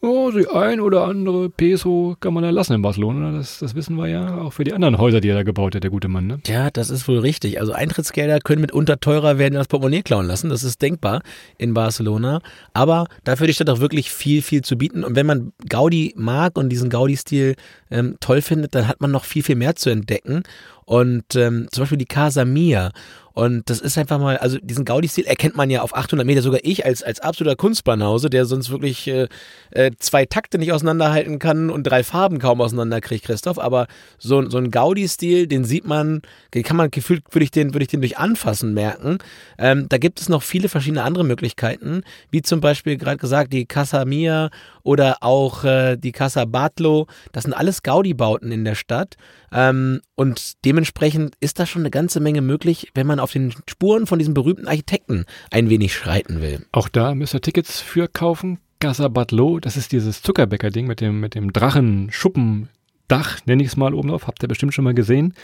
[0.00, 3.32] oh, die ein oder andere Peso kann man da lassen in Barcelona.
[3.32, 5.82] Das, das wissen wir ja auch für die anderen Häuser, die er da gebaut hat,
[5.82, 6.26] der gute Mann.
[6.26, 6.40] Ne?
[6.46, 7.60] Ja, das ist wohl richtig.
[7.60, 10.50] Also Eintrittsgelder können mitunter teurer werden als Portemonnaie klauen lassen.
[10.50, 11.22] Das ist denkbar
[11.58, 12.40] in Barcelona.
[12.72, 15.04] Aber dafür die Stadt auch wirklich viel, viel zu bieten.
[15.04, 17.56] Und wenn man Gaudi mag und diesen Gaudi-Stil
[17.90, 20.42] ähm, toll findet, dann hat man noch viel, viel mehr zu entdecken.
[20.84, 22.92] Und ähm, zum Beispiel die Casa Mia.
[23.36, 26.60] Und das ist einfach mal, also diesen Gaudi-Stil erkennt man ja auf 800 Meter, sogar
[26.62, 29.28] ich als, als absoluter Kunstbanause, der sonst wirklich äh,
[29.72, 33.58] äh, zwei Takte nicht auseinanderhalten kann und drei Farben kaum auseinanderkriegt, Christoph.
[33.58, 36.22] Aber so, so ein Gaudi-Stil, den sieht man,
[36.54, 39.18] den kann man gefühlt, würde ich den, würde ich den durch Anfassen merken.
[39.58, 43.66] Ähm, da gibt es noch viele verschiedene andere Möglichkeiten, wie zum Beispiel gerade gesagt die
[43.66, 44.48] Casa Mia
[44.82, 47.06] oder auch äh, die Casa Batlo.
[47.32, 49.16] Das sind alles Gaudi-Bauten in der Stadt.
[49.52, 54.06] Ähm, und dementsprechend ist da schon eine ganze Menge möglich, wenn man auf den Spuren
[54.06, 56.66] von diesem berühmten Architekten ein wenig schreiten will.
[56.72, 58.58] Auch da müsst ihr Tickets für kaufen.
[58.78, 63.94] Casa Batlo, das ist dieses Zuckerbäcker-Ding mit dem, mit dem Drachen-Schuppendach, nenne ich es mal
[63.94, 64.26] oben drauf.
[64.26, 65.34] Habt ihr bestimmt schon mal gesehen.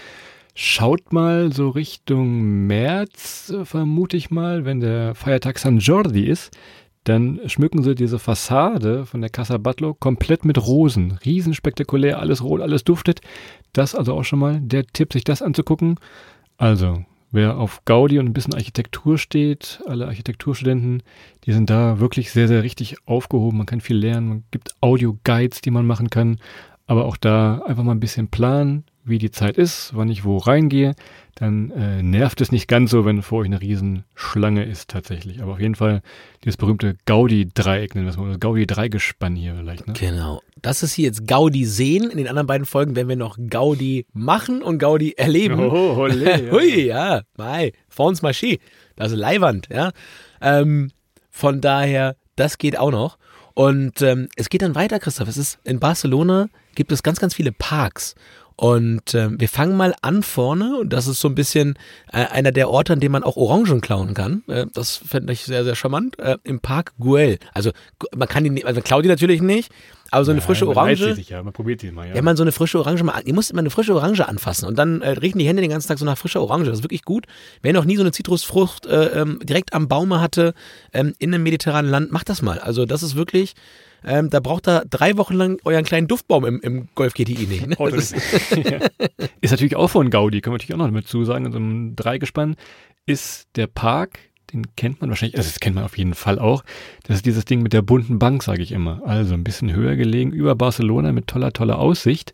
[0.55, 6.51] Schaut mal so Richtung März, äh, vermute ich mal, wenn der Feiertag San Jordi ist,
[7.05, 11.19] dann schmücken sie diese Fassade von der Casa Batlo komplett mit Rosen.
[11.25, 13.21] Riesenspektakulär, alles rot, alles duftet.
[13.73, 15.97] Das also auch schon mal der Tipp, sich das anzugucken.
[16.59, 21.03] Also, wer auf Gaudi und ein bisschen Architektur steht, alle Architekturstudenten,
[21.45, 23.59] die sind da wirklich sehr, sehr richtig aufgehoben.
[23.59, 24.29] Man kann viel lernen.
[24.29, 26.39] Man gibt Audio-Guides, die man machen kann.
[26.87, 30.39] Aber auch da einfach mal ein bisschen planen, wie die Zeit ist, wann ich wo
[30.39, 30.95] reingehe,
[31.35, 35.43] dann äh, nervt es nicht ganz so, wenn vor euch eine Riesenschlange ist tatsächlich.
[35.43, 36.03] Aber auf jeden Fall
[36.45, 39.87] dieses berühmte Gaudi-Dreieck, nennen wir es mal, Gaudi-Dreigespann hier vielleicht.
[39.87, 39.95] Ne?
[39.95, 40.43] Genau.
[40.61, 42.11] Das ist hier jetzt Gaudi sehen.
[42.11, 45.59] In den anderen beiden Folgen werden wir noch Gaudi machen und Gaudi erleben.
[45.59, 46.53] Oh, ole, ja.
[46.53, 48.61] Hui, ja, mei, Fons Maché.
[48.97, 49.91] Das ist Leihwand, ja.
[50.41, 50.91] Ähm,
[51.31, 53.17] von daher, das geht auch noch.
[53.55, 55.29] Und ähm, es geht dann weiter, Christoph.
[55.29, 58.15] Es ist in Barcelona gibt es ganz, ganz viele Parks.
[58.57, 61.79] Und äh, wir fangen mal an vorne und das ist so ein bisschen
[62.13, 64.43] äh, einer der Orte, an dem man auch Orangen klauen kann.
[64.47, 66.19] Äh, das fände ich sehr, sehr charmant.
[66.19, 67.39] Äh, Im Park Güell.
[67.55, 67.71] Also
[68.15, 69.73] man kann die, nicht- also man klaut die natürlich nicht,
[70.11, 71.15] aber so eine frische reizt sie Orange.
[71.17, 71.43] Sich, ja.
[71.43, 72.15] Man probiert die mal, ja.
[72.15, 74.77] Wenn man so eine frische Orange mal, ihr müsst immer eine frische Orange anfassen und
[74.77, 76.67] dann äh, riechen die Hände den ganzen Tag so nach frischer Orange.
[76.69, 77.25] Das ist wirklich gut.
[77.63, 80.53] Wer noch nie so eine Zitrusfrucht äh, ähm, direkt am Baume hatte
[80.93, 82.59] ähm, in einem mediterranen Land, macht das mal.
[82.59, 83.55] Also das ist wirklich,
[84.05, 87.67] ähm, da braucht ihr drei Wochen lang euren kleinen Duftbaum im, im Golf GTI nicht.
[87.67, 87.77] Ne?
[87.79, 88.15] Oh, ist,
[88.57, 88.79] ja.
[89.41, 91.47] ist natürlich auch von Gaudi, können wir natürlich auch noch mit zusagen.
[91.47, 92.57] In so einem Dreigespann
[93.07, 94.19] ist der Park,
[94.53, 96.63] den kennt man wahrscheinlich, also das kennt man auf jeden Fall auch.
[97.05, 99.03] Das ist dieses Ding mit der bunten Bank, sage ich immer.
[99.05, 102.33] Also ein bisschen höher gelegen über Barcelona mit toller, toller Aussicht.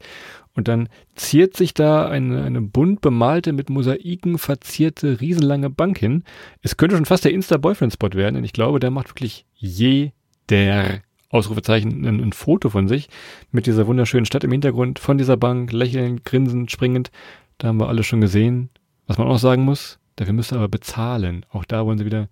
[0.54, 6.24] Und dann ziert sich da eine, eine bunt bemalte, mit Mosaiken verzierte, riesenlange Bank hin.
[6.62, 11.00] Es könnte schon fast der Insta-Boyfriend-Spot werden, denn ich glaube, der macht wirklich jeder
[11.30, 13.08] Ausrufezeichen ein, ein Foto von sich
[13.50, 17.10] mit dieser wunderschönen Stadt im Hintergrund, von dieser Bank, lächelnd, grinsend, springend.
[17.58, 18.70] Da haben wir alles schon gesehen.
[19.06, 21.44] Was man auch sagen muss, dafür müsst ihr aber bezahlen.
[21.50, 22.28] Auch da wollen sie wieder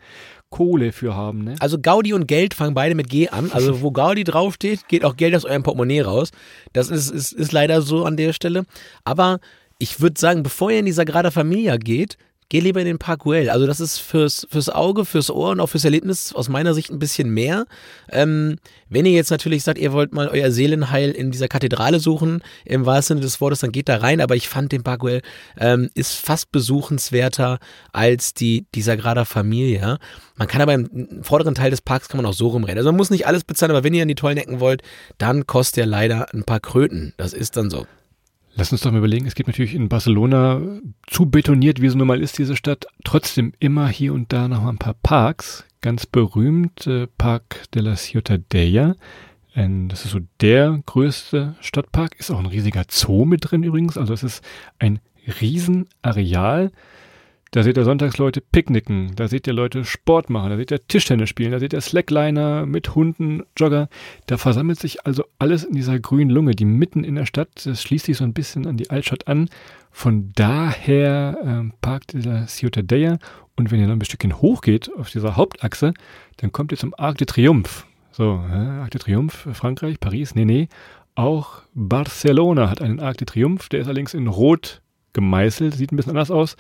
[0.51, 1.57] Kohle für haben, ne?
[1.59, 3.51] also Gaudi und Geld fangen beide mit G an.
[3.53, 6.31] Also wo Gaudi draufsteht, geht auch Geld aus eurem Portemonnaie raus.
[6.73, 8.65] Das ist, ist, ist leider so an der Stelle.
[9.05, 9.41] Aber
[9.79, 12.17] ich würde sagen, bevor ihr in die Sagrada Familia geht,
[12.49, 13.51] geht lieber in den Park Güell.
[13.51, 16.91] Also das ist fürs, fürs Auge, fürs Ohr und auch fürs Erlebnis aus meiner Sicht
[16.91, 17.67] ein bisschen mehr.
[18.11, 18.57] Ähm,
[18.89, 22.87] wenn ihr jetzt natürlich sagt, ihr wollt mal euer Seelenheil in dieser Kathedrale suchen, im
[22.87, 24.21] wahrsten Sinne des Wortes, dann geht da rein.
[24.21, 25.23] Aber ich fand den Park Güell
[25.59, 27.59] ähm, ist fast besuchenswerter
[27.93, 29.99] als die, die Sagrada Familia.
[30.37, 32.79] Man kann aber im vorderen Teil des Parks kann man auch so rumrennen.
[32.79, 34.83] Also man muss nicht alles bezahlen, aber wenn ihr in die tollen Ecken wollt,
[35.19, 37.13] dann kostet er leider ein paar Kröten.
[37.17, 37.87] Das ist dann so.
[38.59, 40.63] Lass uns doch mal überlegen, es gibt natürlich in Barcelona,
[41.07, 44.67] zu betoniert, wie es nun mal ist, diese Stadt, trotzdem immer hier und da noch
[44.67, 45.67] ein paar Parks.
[45.83, 48.97] Ganz berühmt, äh, Park de la Ciutadella.
[49.55, 53.99] Ähm, das ist so der größte Stadtpark, ist auch ein riesiger Zoo mit drin übrigens.
[53.99, 54.43] Also es ist
[54.79, 55.01] ein
[55.39, 56.73] Riesenareal.
[57.57, 60.87] Da seht ihr sonntags Leute picknicken, da seht ihr Leute Sport machen, da seht ihr
[60.89, 63.89] Tischtennis spielen, da seht ihr Slackliner mit Hunden, Jogger.
[64.27, 67.81] Da versammelt sich also alles in dieser grünen Lunge, die mitten in der Stadt, das
[67.81, 69.49] schließt sich so ein bisschen an die Altstadt an.
[69.91, 73.17] Von daher ähm, Park de la Ciutadella
[73.57, 75.95] und wenn ihr dann ein Stückchen hochgeht auf dieser Hauptachse,
[76.37, 77.85] dann kommt ihr zum Arc de Triomphe.
[78.11, 80.69] So, äh, Arc de Triomphe, Frankreich, Paris, nee, nee.
[81.15, 84.83] Auch Barcelona hat einen Arc de Triomphe, der ist allerdings in Rot
[85.15, 86.57] gemeißelt, sieht ein bisschen anders aus.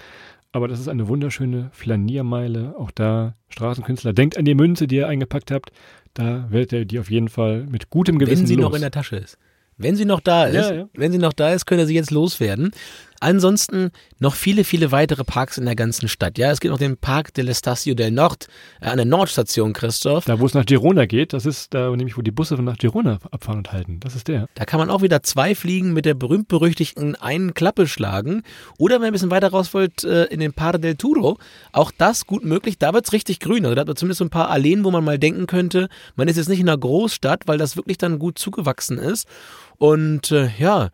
[0.56, 2.74] Aber das ist eine wunderschöne Flaniermeile.
[2.78, 4.12] Auch da Straßenkünstler.
[4.12, 5.70] Denkt an die Münze, die ihr eingepackt habt.
[6.14, 8.64] Da werdet ihr die auf jeden Fall mit gutem Gewissen Wenn sie los.
[8.64, 9.38] noch in der Tasche ist.
[9.78, 10.88] Wenn sie noch da ist, Ja, ja.
[10.94, 12.70] wenn sie noch da ist, könnt ihr sie jetzt loswerden.
[13.20, 16.38] Ansonsten noch viele, viele weitere Parks in der ganzen Stadt.
[16.38, 18.46] Ja, es gibt noch den Park de l'Estacio del Nord,
[18.80, 20.24] äh, an der Nordstation, Christoph.
[20.24, 23.18] da, wo es nach Girona geht, das ist da nämlich, wo die Busse nach Girona
[23.30, 24.00] abfahren und halten.
[24.00, 24.48] Das ist der.
[24.54, 28.42] Da kann man auch wieder zwei Fliegen mit der berühmt-berüchtigten einen Klappe schlagen.
[28.78, 31.38] Oder wenn ihr ein bisschen weiter raus wollt, äh, in den Par del Turo.
[31.72, 32.78] Auch das gut möglich.
[32.78, 33.64] Da wird's richtig grün.
[33.64, 36.28] Also da hat man zumindest so ein paar Alleen, wo man mal denken könnte, man
[36.28, 39.26] ist jetzt nicht in einer Großstadt, weil das wirklich dann gut zugewachsen ist.
[39.78, 40.90] Und äh, ja,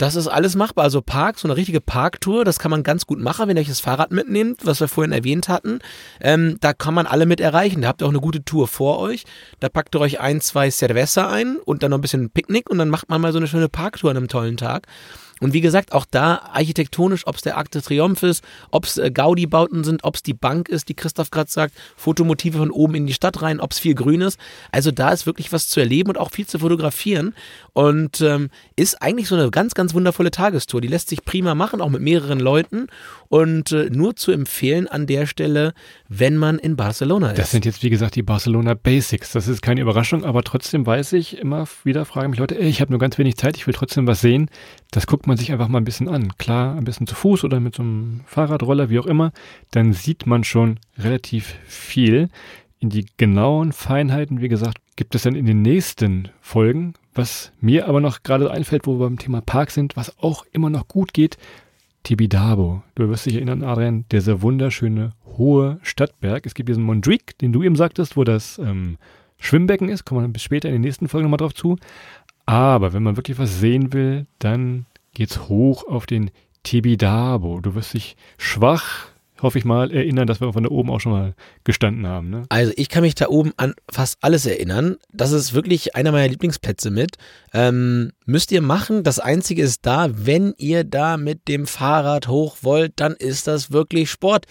[0.00, 0.84] das ist alles machbar.
[0.84, 3.68] Also Park, so eine richtige Parktour, das kann man ganz gut machen, wenn ihr euch
[3.68, 5.80] das Fahrrad mitnehmt, was wir vorhin erwähnt hatten.
[6.20, 7.82] Ähm, da kann man alle mit erreichen.
[7.82, 9.24] Da habt ihr auch eine gute Tour vor euch.
[9.60, 12.78] Da packt ihr euch ein, zwei Cerveza ein und dann noch ein bisschen Picknick und
[12.78, 14.86] dann macht man mal so eine schöne Parktour an einem tollen Tag.
[15.40, 18.98] Und wie gesagt, auch da architektonisch, ob es der Arc de Triomphe ist, ob es
[18.98, 22.94] äh, Gaudi-Bauten sind, ob es die Bank ist, die Christoph gerade sagt, Fotomotive von oben
[22.94, 24.38] in die Stadt rein, ob es viel Grün ist.
[24.70, 27.34] Also da ist wirklich was zu erleben und auch viel zu fotografieren.
[27.72, 30.80] Und ähm, ist eigentlich so eine ganz, ganz wundervolle Tagestour.
[30.80, 32.88] Die lässt sich prima machen, auch mit mehreren Leuten.
[33.28, 35.72] Und äh, nur zu empfehlen an der Stelle,
[36.08, 37.38] wenn man in Barcelona ist.
[37.38, 39.32] Das sind jetzt, wie gesagt, die Barcelona Basics.
[39.32, 42.80] Das ist keine Überraschung, aber trotzdem weiß ich immer wieder, fragen mich Leute, ey, ich
[42.80, 44.50] habe nur ganz wenig Zeit, ich will trotzdem was sehen.
[44.90, 46.36] Das guckt man sich einfach mal ein bisschen an.
[46.36, 49.32] Klar, ein bisschen zu Fuß oder mit so einem Fahrradroller, wie auch immer.
[49.70, 52.28] Dann sieht man schon relativ viel.
[52.80, 56.94] In die genauen Feinheiten, wie gesagt, gibt es dann in den nächsten Folgen.
[57.14, 60.70] Was mir aber noch gerade einfällt, wo wir beim Thema Park sind, was auch immer
[60.70, 61.36] noch gut geht,
[62.02, 62.82] Tibidabo.
[62.94, 66.46] Du wirst dich erinnern, Adrian, dieser wunderschöne hohe Stadtberg.
[66.46, 68.96] Es gibt diesen Mondrique, den du eben sagtest, wo das ähm,
[69.38, 70.04] Schwimmbecken ist.
[70.04, 71.76] Kommen wir bis später in den nächsten Folgen nochmal drauf zu.
[72.50, 76.32] Aber wenn man wirklich was sehen will, dann geht's hoch auf den
[76.64, 77.60] Tibidabo.
[77.60, 79.06] Du wirst dich schwach,
[79.40, 82.28] hoffe ich mal, erinnern, dass wir von da oben auch schon mal gestanden haben.
[82.28, 82.42] Ne?
[82.48, 84.96] Also ich kann mich da oben an fast alles erinnern.
[85.12, 87.18] Das ist wirklich einer meiner Lieblingsplätze mit.
[87.52, 89.04] Ähm, müsst ihr machen.
[89.04, 93.70] Das Einzige ist da, wenn ihr da mit dem Fahrrad hoch wollt, dann ist das
[93.70, 94.46] wirklich Sport.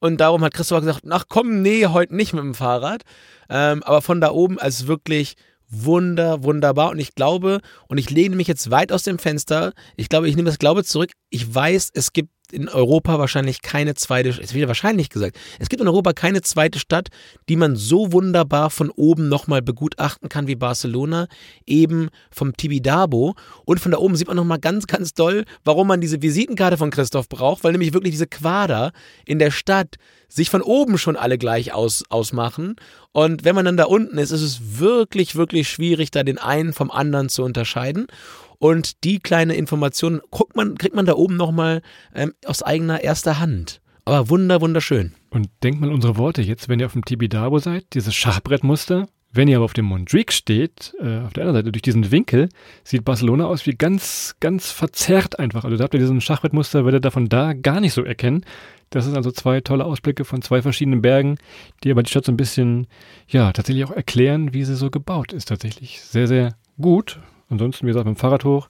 [0.00, 3.02] Und darum hat Christoph gesagt, ach komm, nee, heute nicht mit dem Fahrrad.
[3.48, 5.36] Ähm, aber von da oben ist wirklich
[5.82, 6.90] wunder, wunderbar.
[6.90, 10.36] Und ich glaube, und ich lehne mich jetzt weit aus dem Fenster, ich glaube, ich
[10.36, 11.10] nehme das Glaube zurück.
[11.30, 15.80] Ich weiß, es gibt in Europa wahrscheinlich keine zweite, es wird wahrscheinlich gesagt, es gibt
[15.80, 17.08] in Europa keine zweite Stadt,
[17.48, 21.26] die man so wunderbar von oben nochmal begutachten kann wie Barcelona,
[21.66, 23.34] eben vom Tibidabo.
[23.64, 26.90] Und von da oben sieht man nochmal ganz, ganz doll, warum man diese Visitenkarte von
[26.90, 28.92] Christoph braucht, weil nämlich wirklich diese Quader
[29.24, 29.96] in der Stadt
[30.28, 32.76] sich von oben schon alle gleich aus, ausmachen.
[33.12, 36.72] Und wenn man dann da unten ist, ist es wirklich, wirklich schwierig, da den einen
[36.72, 38.08] vom anderen zu unterscheiden.
[38.58, 41.82] Und die kleine Information guckt man, kriegt man da oben nochmal
[42.14, 43.80] ähm, aus eigener erster Hand.
[44.04, 45.12] Aber wunder, wunderschön.
[45.30, 49.06] Und denkt mal unsere Worte jetzt, wenn ihr auf dem Tibidabo seid, dieses Schachbrettmuster.
[49.36, 52.48] Wenn ihr aber auf dem Mondrique steht, äh, auf der anderen Seite, durch diesen Winkel,
[52.84, 55.64] sieht Barcelona aus wie ganz, ganz verzerrt einfach.
[55.64, 58.44] Also da habt ihr diesen Schachbrettmuster, werdet ihr davon da gar nicht so erkennen.
[58.90, 61.38] Das sind also zwei tolle Ausblicke von zwei verschiedenen Bergen,
[61.82, 62.86] die aber die Stadt so ein bisschen,
[63.26, 65.46] ja, tatsächlich auch erklären, wie sie so gebaut ist.
[65.46, 67.18] Tatsächlich sehr, sehr gut.
[67.48, 68.68] Ansonsten, wie gesagt, mit dem Fahrrad hoch.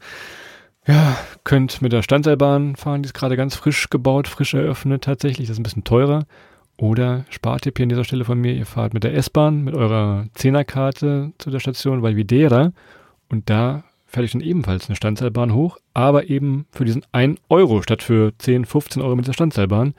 [0.87, 5.49] Ja, könnt mit der Standseilbahn fahren, die ist gerade ganz frisch gebaut, frisch eröffnet tatsächlich.
[5.49, 6.27] Das ist ein bisschen teurer.
[6.77, 10.27] Oder Spartipp hier an dieser Stelle von mir, ihr fahrt mit der S-Bahn, mit eurer
[10.35, 12.73] Zehnerkarte zu der Station Valvidera
[13.29, 17.83] und da fährt euch dann ebenfalls eine Standseilbahn hoch, aber eben für diesen 1 Euro
[17.83, 19.95] statt für 10, 15 Euro mit der Standseilbahn.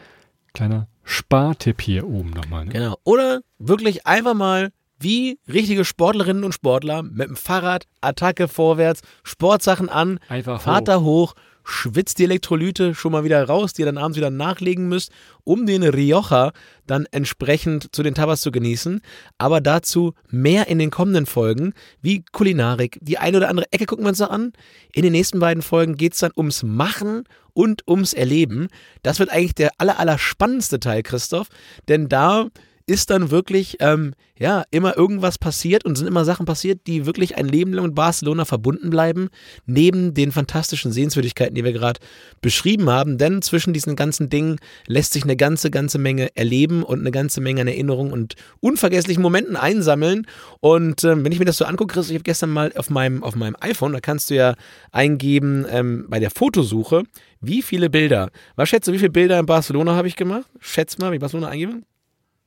[0.54, 2.66] Kleiner Spartipp hier oben nochmal.
[2.66, 2.72] Ne?
[2.72, 2.98] Genau.
[3.04, 4.72] Oder wirklich einfach mal
[5.06, 11.00] wie richtige Sportlerinnen und Sportler mit dem Fahrrad, Attacke vorwärts, Sportsachen an, Einfach fahrt da
[11.00, 15.12] hoch, schwitzt die Elektrolyte schon mal wieder raus, die ihr dann abends wieder nachlegen müsst,
[15.44, 16.54] um den Rioja
[16.88, 19.02] dann entsprechend zu den Tabas zu genießen.
[19.38, 22.98] Aber dazu mehr in den kommenden Folgen, wie Kulinarik.
[23.00, 24.54] Die eine oder andere Ecke gucken wir uns noch an.
[24.92, 28.70] In den nächsten beiden Folgen geht es dann ums Machen und ums Erleben.
[29.04, 31.50] Das wird eigentlich der aller, aller spannendste Teil, Christoph,
[31.88, 32.50] denn da
[32.88, 37.36] ist dann wirklich, ähm, ja, immer irgendwas passiert und sind immer Sachen passiert, die wirklich
[37.38, 39.30] ein Leben lang mit Barcelona verbunden bleiben,
[39.66, 42.00] neben den fantastischen Sehenswürdigkeiten, die wir gerade
[42.42, 43.18] beschrieben haben.
[43.18, 47.42] Denn zwischen diesen ganzen Dingen lässt sich eine ganze, ganze Menge erleben und eine ganze
[47.42, 50.28] Menge an Erinnerungen und unvergesslichen Momenten einsammeln.
[50.60, 53.24] Und ähm, wenn ich mir das so angucke, Chris, ich habe gestern mal auf meinem,
[53.24, 54.54] auf meinem iPhone, da kannst du ja
[54.92, 57.04] eingeben ähm, bei der Fotosuche,
[57.42, 58.30] wie viele Bilder.
[58.56, 60.46] Was schätzt du, wie viele Bilder in Barcelona habe ich gemacht?
[60.60, 61.82] Schätz mal, wie Barcelona eingebe.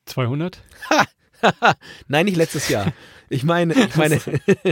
[0.09, 0.63] 200?
[2.09, 2.93] Nein, nicht letztes Jahr.
[3.31, 4.21] Ich meine, ich meine,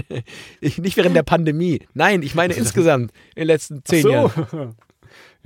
[0.61, 1.87] ich, nicht während der Pandemie.
[1.95, 4.11] Nein, ich meine insgesamt in den letzten zehn so.
[4.11, 4.75] Jahren.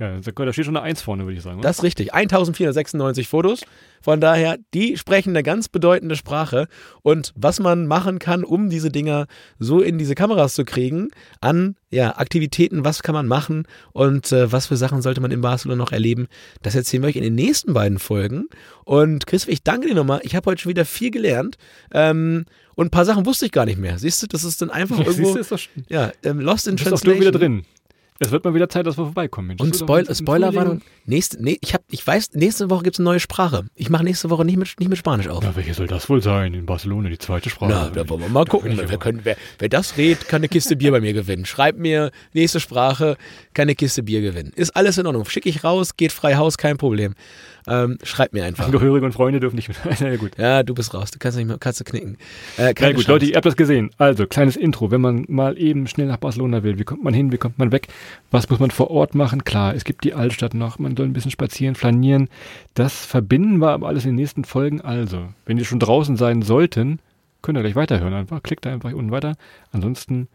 [0.01, 1.59] Ja, da steht schon eine Eins vorne, würde ich sagen.
[1.59, 1.67] oder?
[1.67, 2.11] Das ist richtig.
[2.11, 3.61] 1496 Fotos.
[4.01, 6.67] Von daher, die sprechen eine ganz bedeutende Sprache.
[7.03, 9.27] Und was man machen kann, um diese Dinger
[9.59, 14.51] so in diese Kameras zu kriegen, an ja, Aktivitäten, was kann man machen und äh,
[14.51, 16.27] was für Sachen sollte man in Barcelona noch erleben,
[16.63, 18.45] das erzählen wir euch in den nächsten beiden Folgen.
[18.85, 20.21] Und Chris, ich danke dir nochmal.
[20.23, 21.57] Ich habe heute schon wieder viel gelernt.
[21.93, 23.99] Ähm, und ein paar Sachen wusste ich gar nicht mehr.
[23.99, 25.35] Siehst du, das ist dann einfach irgendwo.
[25.35, 27.19] Siehst du, ist doch ja, ähm, Lost in Du bist Translation.
[27.19, 27.65] nur wieder drin.
[28.23, 29.47] Es wird mal wieder Zeit, dass wir vorbeikommen.
[29.47, 29.61] Mensch.
[29.61, 30.67] Und Spoil doch ein Spoiler Frühling.
[30.67, 33.65] war nächste, nee, ich hab, ich weiß, nächste Woche gibt's eine neue Sprache.
[33.73, 35.43] Ich mache nächste Woche nicht mit, nicht mit Spanisch auf.
[35.43, 36.53] Na, welche soll das wohl sein?
[36.53, 37.71] In Barcelona, die zweite Sprache.
[37.71, 38.79] Na, da wollen wir mal gucken.
[38.85, 41.45] Wer, können, wer, wer das redet, kann eine Kiste Bier bei mir gewinnen.
[41.45, 43.17] Schreibt mir nächste Sprache,
[43.55, 44.51] kann eine Kiste Bier gewinnen.
[44.55, 45.25] Ist alles in Ordnung.
[45.25, 47.15] Schicke ich raus, geht frei Haus, kein Problem.
[47.67, 48.65] Ähm, schreibt mir einfach.
[48.65, 49.77] Angehörige und Freunde dürfen nicht mit.
[49.99, 50.31] Na ja, gut.
[50.37, 51.11] Ja, du bist raus.
[51.11, 52.17] Du kannst nicht mehr, kannst du knicken.
[52.57, 53.11] Äh, Na gut, Chance.
[53.11, 53.91] Leute, ihr habt das gesehen.
[53.97, 54.89] Also, kleines Intro.
[54.91, 57.71] Wenn man mal eben schnell nach Barcelona will, wie kommt man hin, wie kommt man
[57.71, 57.87] weg?
[58.31, 59.43] Was muss man vor Ort machen?
[59.43, 60.79] Klar, es gibt die Altstadt noch.
[60.79, 62.29] Man soll ein bisschen spazieren, flanieren.
[62.73, 64.81] Das verbinden wir aber alles in den nächsten Folgen.
[64.81, 66.99] Also, wenn ihr schon draußen sein sollten,
[67.41, 68.13] könnt ihr gleich weiterhören.
[68.13, 69.35] Einfach klickt da einfach unten weiter.
[69.71, 70.27] Ansonsten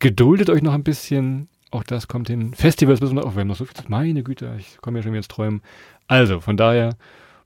[0.00, 1.48] geduldet euch noch ein bisschen.
[1.70, 2.54] Auch das kommt hin.
[2.54, 3.34] Festivals müssen wir auch.
[3.34, 3.74] Wir haben noch so viel.
[3.88, 5.62] Meine Güte, ich komme ja schon wieder ins Träumen.
[6.06, 6.96] Also, von daher,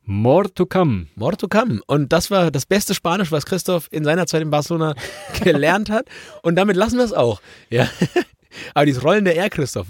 [0.04, 1.06] more to come.
[1.14, 1.80] More to come.
[1.86, 4.94] Und das war das beste Spanisch, was Christoph in seiner Zeit in Barcelona
[5.42, 6.06] gelernt hat.
[6.42, 7.40] Und damit lassen wir es auch.
[7.70, 7.88] Ja.
[8.74, 9.88] Aber dieses Rollen der R, Christoph.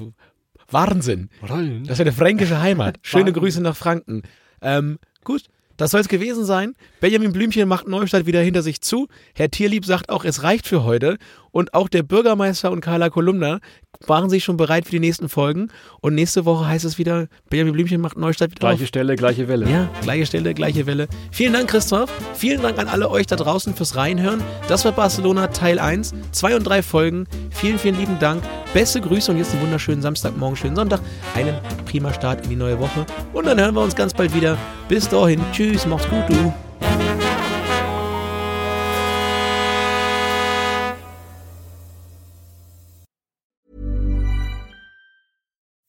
[0.71, 1.31] Wahnsinn.
[1.49, 1.85] Rollen.
[1.85, 2.99] Das ist ja eine fränkische Heimat.
[3.03, 3.33] Schöne.
[3.33, 4.23] Grüße nach Franken.
[4.61, 5.45] Ähm, gut,
[5.79, 6.75] das soll es gewesen sein.
[7.01, 9.09] Benjamin Blümchen macht Neustadt wieder hinter sich zu.
[9.35, 11.19] Herr Tierlieb sagt auch, es reicht für heute.
[11.51, 13.59] Und auch der Bürgermeister und Carla Kolumna
[14.07, 15.71] waren sich schon bereit für die nächsten Folgen.
[16.01, 18.89] Und nächste Woche heißt es wieder, Benjamin Blümchen macht Neustadt wieder Gleiche auf.
[18.89, 19.69] Stelle, gleiche Welle.
[19.69, 21.09] Ja, gleiche Stelle, gleiche Welle.
[21.31, 22.11] Vielen Dank, Christoph.
[22.35, 24.43] Vielen Dank an alle euch da draußen fürs Reinhören.
[24.69, 26.15] Das war Barcelona Teil 1.
[26.33, 27.27] Zwei und drei Folgen.
[27.51, 28.43] Vielen, vielen lieben Dank.
[28.73, 31.01] Beste Grüße und jetzt einen wunderschönen Samstagmorgen, schönen Sonntag.
[31.35, 31.55] Einen
[31.87, 33.07] prima Start in die neue Woche.
[33.33, 34.57] Und dann hören wir uns ganz bald wieder.
[34.89, 35.41] Bis dahin.
[35.53, 36.53] Tschüss, macht's gut, du.